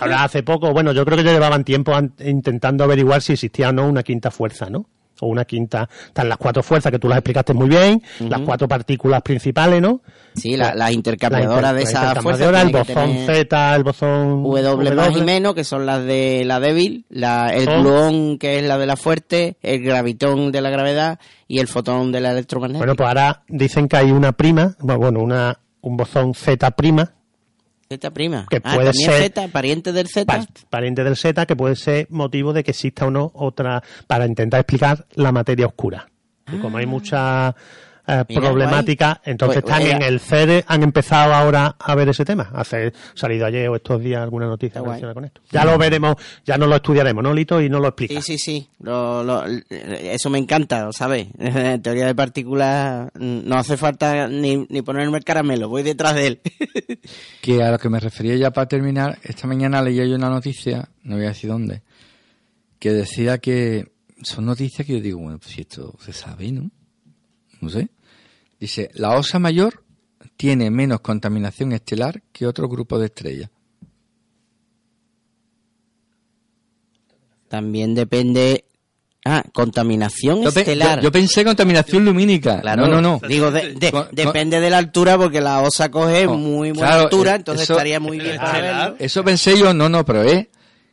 [0.00, 3.68] ahora hace poco, bueno, yo creo que ya llevaban tiempo an- intentando averiguar si existía
[3.68, 4.86] o no una quinta fuerza, ¿no?
[5.20, 8.66] O una quinta, están las cuatro fuerzas que tú las explicaste muy bien, las cuatro
[8.68, 10.00] partículas principales, ¿no?
[10.34, 12.44] Sí, la- las intercambiadoras La de inter- esa la fuerza.
[12.44, 12.72] intercambiadora, el
[13.16, 17.48] bosón Z, el bosón W más y menos, que son las de la débil, la,
[17.54, 21.18] el gluón, que es la de la fuerte, el gravitón de la gravedad
[21.48, 22.78] y el fotón de la electromagnética.
[22.86, 27.12] Bueno, pues ahora dicen que hay una prima, bueno, una, un bosón Z prima,
[27.92, 28.46] Z prima.
[28.48, 30.24] que ah, puede ser- Z, pariente del Z.
[30.24, 34.26] pa- pariente del Z, que puede ser motivo de que exista o no otra, para
[34.26, 36.08] intentar explicar la materia oscura.
[36.52, 37.54] Y como hay mucha
[38.20, 39.32] eh, Mira, problemática, guay.
[39.32, 42.50] entonces Pues, están eh, en el CERE, han empezado ahora a ver ese tema.
[42.54, 45.40] Hace salido ayer o estos días alguna noticia relacionada con esto.
[45.50, 47.60] Ya lo veremos, ya no lo estudiaremos, ¿no, Lito?
[47.60, 48.20] Y no lo explica.
[48.20, 48.68] Sí, sí, sí.
[48.80, 51.28] Lo- lo- eso me encanta, ¿lo ¿sabes?
[51.38, 56.14] En teoría de partículas mm, no hace falta ni, ni ponerme el caramelo, voy detrás
[56.14, 56.40] de él.
[57.40, 60.88] Que a lo que me refería ya para terminar, esta mañana leía yo una noticia,
[61.02, 61.82] no voy a decir dónde,
[62.78, 63.92] que decía que
[64.22, 66.70] son noticias que yo digo, bueno, pues si esto se sabe, ¿no?
[67.60, 67.88] No sé.
[68.60, 69.82] Dice, la osa mayor
[70.36, 73.50] tiene menos contaminación estelar que otro grupo de estrellas.
[77.48, 78.64] También depende...
[79.22, 80.98] Ah, contaminación Yo, pe- estelar.
[80.98, 82.62] yo- yo pensé contaminación lumínica.
[82.62, 83.28] Claro, no, no, no.
[83.28, 86.70] Digo, de- de- Con- con- depende de la altura porque la osa coge No, muy
[86.72, 88.96] buena claro, altura, eh, entonces eso- estaría muy bien para verlo.
[88.98, 90.46] Eso pensé yo, no, no, pero es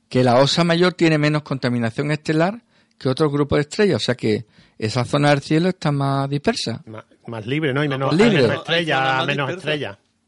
[0.09, 2.61] que la osa mayor tiene menos contaminación estelar
[2.97, 3.95] que otro grupo de estrellas.
[4.01, 4.45] O sea que
[4.77, 6.83] esa zona del cielo está más dispersa.
[7.27, 7.83] Más, libre, ¿no?
[7.83, 8.29] Y menos, libre.
[8.31, 9.49] menos más menos.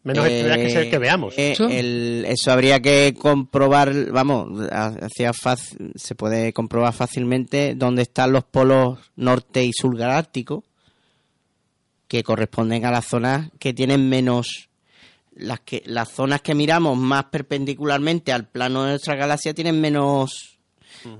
[0.01, 1.37] Menos estrellas que, se- que veamos.
[1.37, 1.67] Eh, Eso.
[1.67, 8.45] el- eso habría que comprobar, vamos, hacia fac- se puede comprobar fácilmente dónde están los
[8.45, 10.63] polos norte y sur galácticos,
[12.07, 14.69] que corresponden a las zonas que tienen menos
[15.35, 20.58] las que las zonas que miramos más perpendicularmente al plano de nuestra galaxia tienen menos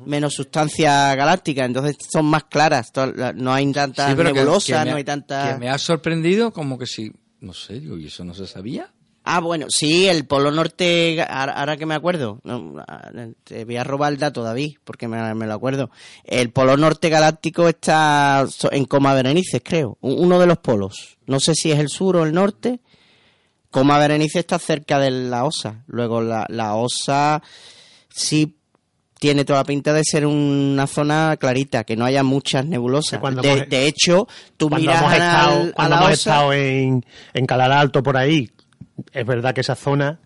[0.06, 2.88] menos sustancia galáctica, entonces son más claras,
[3.36, 6.86] no hay tanta Sí, nebulosa, no ha- hay tanta Que me ha sorprendido como que
[6.86, 7.12] si,
[7.42, 8.92] no sé, digo, ¿y eso no se sabía?
[9.26, 12.84] Ah, bueno, sí, el Polo Norte, ahora, ahora que me acuerdo, no,
[13.44, 15.92] te voy a robar el dato, David, porque me, me lo acuerdo.
[16.24, 21.18] El Polo Norte Galáctico está en Coma Berenices, creo, uno de los polos.
[21.28, 22.80] No sé si es el sur o el norte,
[23.70, 25.84] Coma Berenice está cerca de la Osa.
[25.86, 27.44] Luego la, la Osa
[28.10, 28.56] sí
[29.20, 33.22] tiene toda la pinta de ser una zona clarita, que no haya muchas nebulosas.
[33.22, 36.32] De, hemos- de hecho, tú Cuando miras hemos al- estado, a cuando la hemos Osa,
[36.32, 38.50] estado en, en Calar Alto por ahí,
[39.14, 40.20] es verdad que esa zona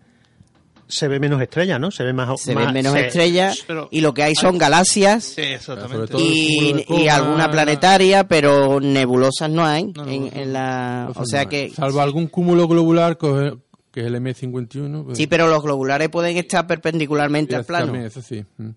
[0.86, 1.90] se ve menos estrellas, ¿no?
[1.90, 2.40] Se ve más.
[2.40, 6.14] se más- ven menos se- estrellas Pero- y lo que hay son galaxias Sí, exactamente.
[6.18, 11.10] Y, alguna la- planetaria, pero nebulosas no hay No, en, nebulosas en la...
[11.16, 11.70] O sea que...
[11.74, 13.16] Salvo algún cúmulo globular,
[13.94, 15.04] que es el M51.
[15.04, 17.86] pues, Sí, pero los globulares pueden estar perpendicularmente al plano.
[17.86, 18.44] también, eso sí.
[18.58, 18.70] mm.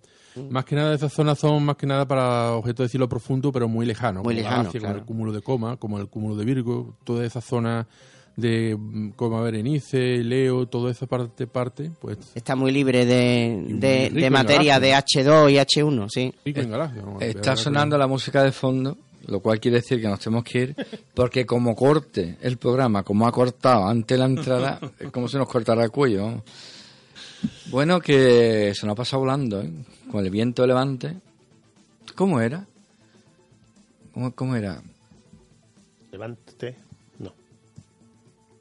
[0.52, 3.68] Más que nada, esas zonas son más que nada para objetos de cielo profundo, pero
[3.68, 4.22] muy lejano.
[4.22, 4.94] Muy como lejano, Galaxia, claro.
[4.94, 7.88] Como el cúmulo de Coma, como el cúmulo de Virgo, todas esas zonas
[8.36, 14.30] de mm, Coma Berenice, Leo, toda esa parte, parte pues Está muy libre de, de,
[14.30, 15.26] materia de galaxias.
[15.26, 16.34] H2 y H1, sí.
[16.46, 17.04] rico en galaxias.
[17.04, 18.96] vamos, Está sonando la música de fondo,
[19.26, 20.76] lo cual quiere decir que nos tenemos que ir,
[21.14, 25.48] porque como corte el programa, como ha cortado antes la entrada, es como si nos
[25.48, 26.44] cortara el cuello.
[27.70, 29.72] Bueno, que se nos ha pasado volando, ¿eh?
[30.10, 31.18] con el viento de levante.
[32.16, 32.66] ¿Cómo era?
[34.14, 34.82] ¿Cómo, cómo era?
[36.12, 36.76] Levántate.
[37.20, 37.34] No.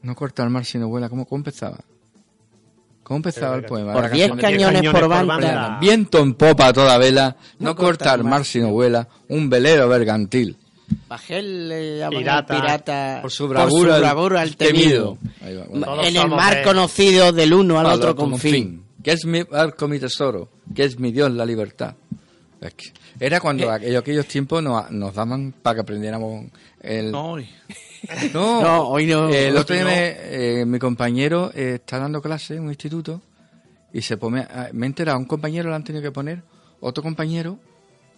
[0.02, 1.08] No corta el mar si no vuela.
[1.08, 1.78] ¿Cómo, cómo empezaba?
[3.06, 3.92] ¿Cómo empezaba el poema?
[3.92, 5.36] Por La 10 canción de- cañones, por cañones por banda.
[5.54, 5.78] banda.
[5.80, 9.48] Viento en popa a toda vela, no, No corta el mar si no vuela, un
[9.48, 10.56] velero bergantil.
[11.08, 12.54] Bajé el, le llaman Pirata.
[12.54, 15.18] al pirata Por su bravura, bravura al temido.
[15.40, 15.66] Ahí va.
[15.84, 18.82] Todos En el mar conocido del uno al Al otro otro confín.
[19.04, 21.94] Que es mi barco, mi tesoro, que es mi Dios, la libertad.
[22.60, 22.86] Es que
[23.20, 26.46] Era cuando aquellos, aquellos tiempos nos, nos daban para que aprendiéramos
[26.80, 27.12] el...
[27.12, 27.36] No.
[28.32, 29.28] No, No, hoy no.
[29.28, 29.90] El otro día no.
[29.90, 33.20] me- eh, mi compañero eh, está dando clase en un instituto
[33.92, 36.42] y se pone, me he enterado, un compañero le han tenido que poner
[36.80, 37.58] otro compañero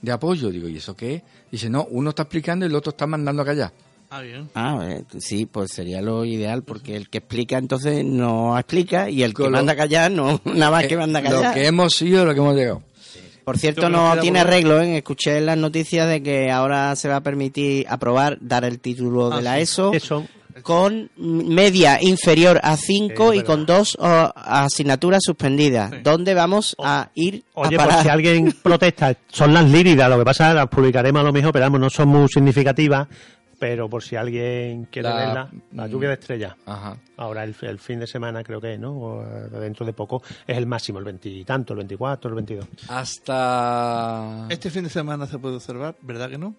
[0.02, 0.50] de apoyo.
[0.50, 1.22] Digo, ¿y eso qué es?
[1.52, 3.72] Dice, no, uno está explicando y el otro está mandando a callar.
[4.10, 4.48] Ah, bien.
[4.54, 9.22] Ah, eh, sí, pues sería lo ideal, porque el que explica entonces no explica y
[9.22, 11.54] el que Con lo- manda a callar no, nada más que manda a lo callar.
[11.54, 12.82] que hemos sido, lo que hemos llegado.
[13.48, 14.98] Por cierto, no tiene por arreglo, ¿eh?
[14.98, 19.36] Escuché las noticias de que ahora se va a permitir aprobar dar el título de
[19.36, 19.62] Ah, la sí.
[19.62, 20.26] ESO Eso.
[20.60, 25.92] con media inferior a 5 Sí, y con dos oh, asignaturas suspendidas.
[25.92, 25.96] Sí.
[26.04, 28.02] ¿Dónde vamos a ir Oye, a por parar?
[28.02, 31.32] si alguien protesta, son las líridas, lo que pasa es que las publicaremos a lo
[31.32, 33.08] mejor, pero vamos, no son muy significativas,
[33.58, 36.54] pero por si alguien quiere La- verla, la lluvia de estrellas.
[36.66, 36.96] Ajá.
[37.16, 38.92] Ahora el, el fin de semana creo que es, ¿no?
[38.92, 42.66] O, eh, dentro de poco es el máximo, el veintitanto, el 24, el 22.
[42.88, 44.46] Hasta...
[44.48, 46.54] Este fin de semana se puede observar, ¿verdad que no?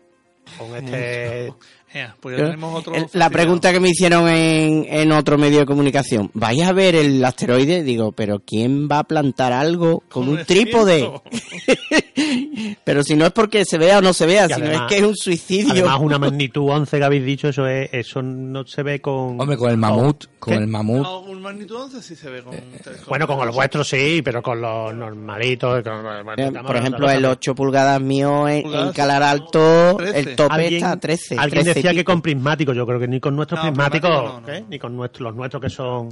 [0.57, 1.53] Con este...
[1.91, 2.93] Eh, pues ya tenemos otro.
[2.93, 6.93] El- la pregunta que me hicieron en, en otro medio de comunicación, ¿vais a ver
[6.95, 7.81] el asteroide?
[7.83, 11.09] Digo, pero ¿quién va a plantar algo con un trípode?
[12.83, 14.95] pero si no es porque se vea o no se vea, Y sino además- es
[14.95, 15.71] que es un suicidio.
[15.71, 19.39] Además, una magnitud 11 que habéis dicho, eso es eso no se ve con...
[19.39, 20.59] Hombre, con el mamut, con ¿Qué?
[20.59, 21.01] el mamut.
[21.03, 23.05] No, un magnitud 11 sí se ve con telescopio.
[23.07, 25.83] Bueno, con los vuestros sí, pero con los normalitos...
[25.83, 29.95] con- bueno, Eh, Por ejemplo, el de- 8 pulgadas mío en, en Pulgadas, Calar Alto,
[29.97, 30.19] 13.
[30.19, 31.35] el tope está a 13.
[31.37, 34.09] alguien 13 y decía que con prismáticos, yo creo que ni con nuestros No, prismáticos,
[34.09, 34.61] prismáticos no, no, ¿eh?
[34.61, 34.67] no.
[34.69, 36.09] ni con nuestros, los nuestros que son...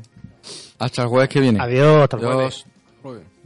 [0.80, 1.60] Hasta el jueves que viene.
[1.60, 2.66] Adiós, hasta el jueves.
[2.66, 2.66] Adiós.
[3.04, 3.37] Joder.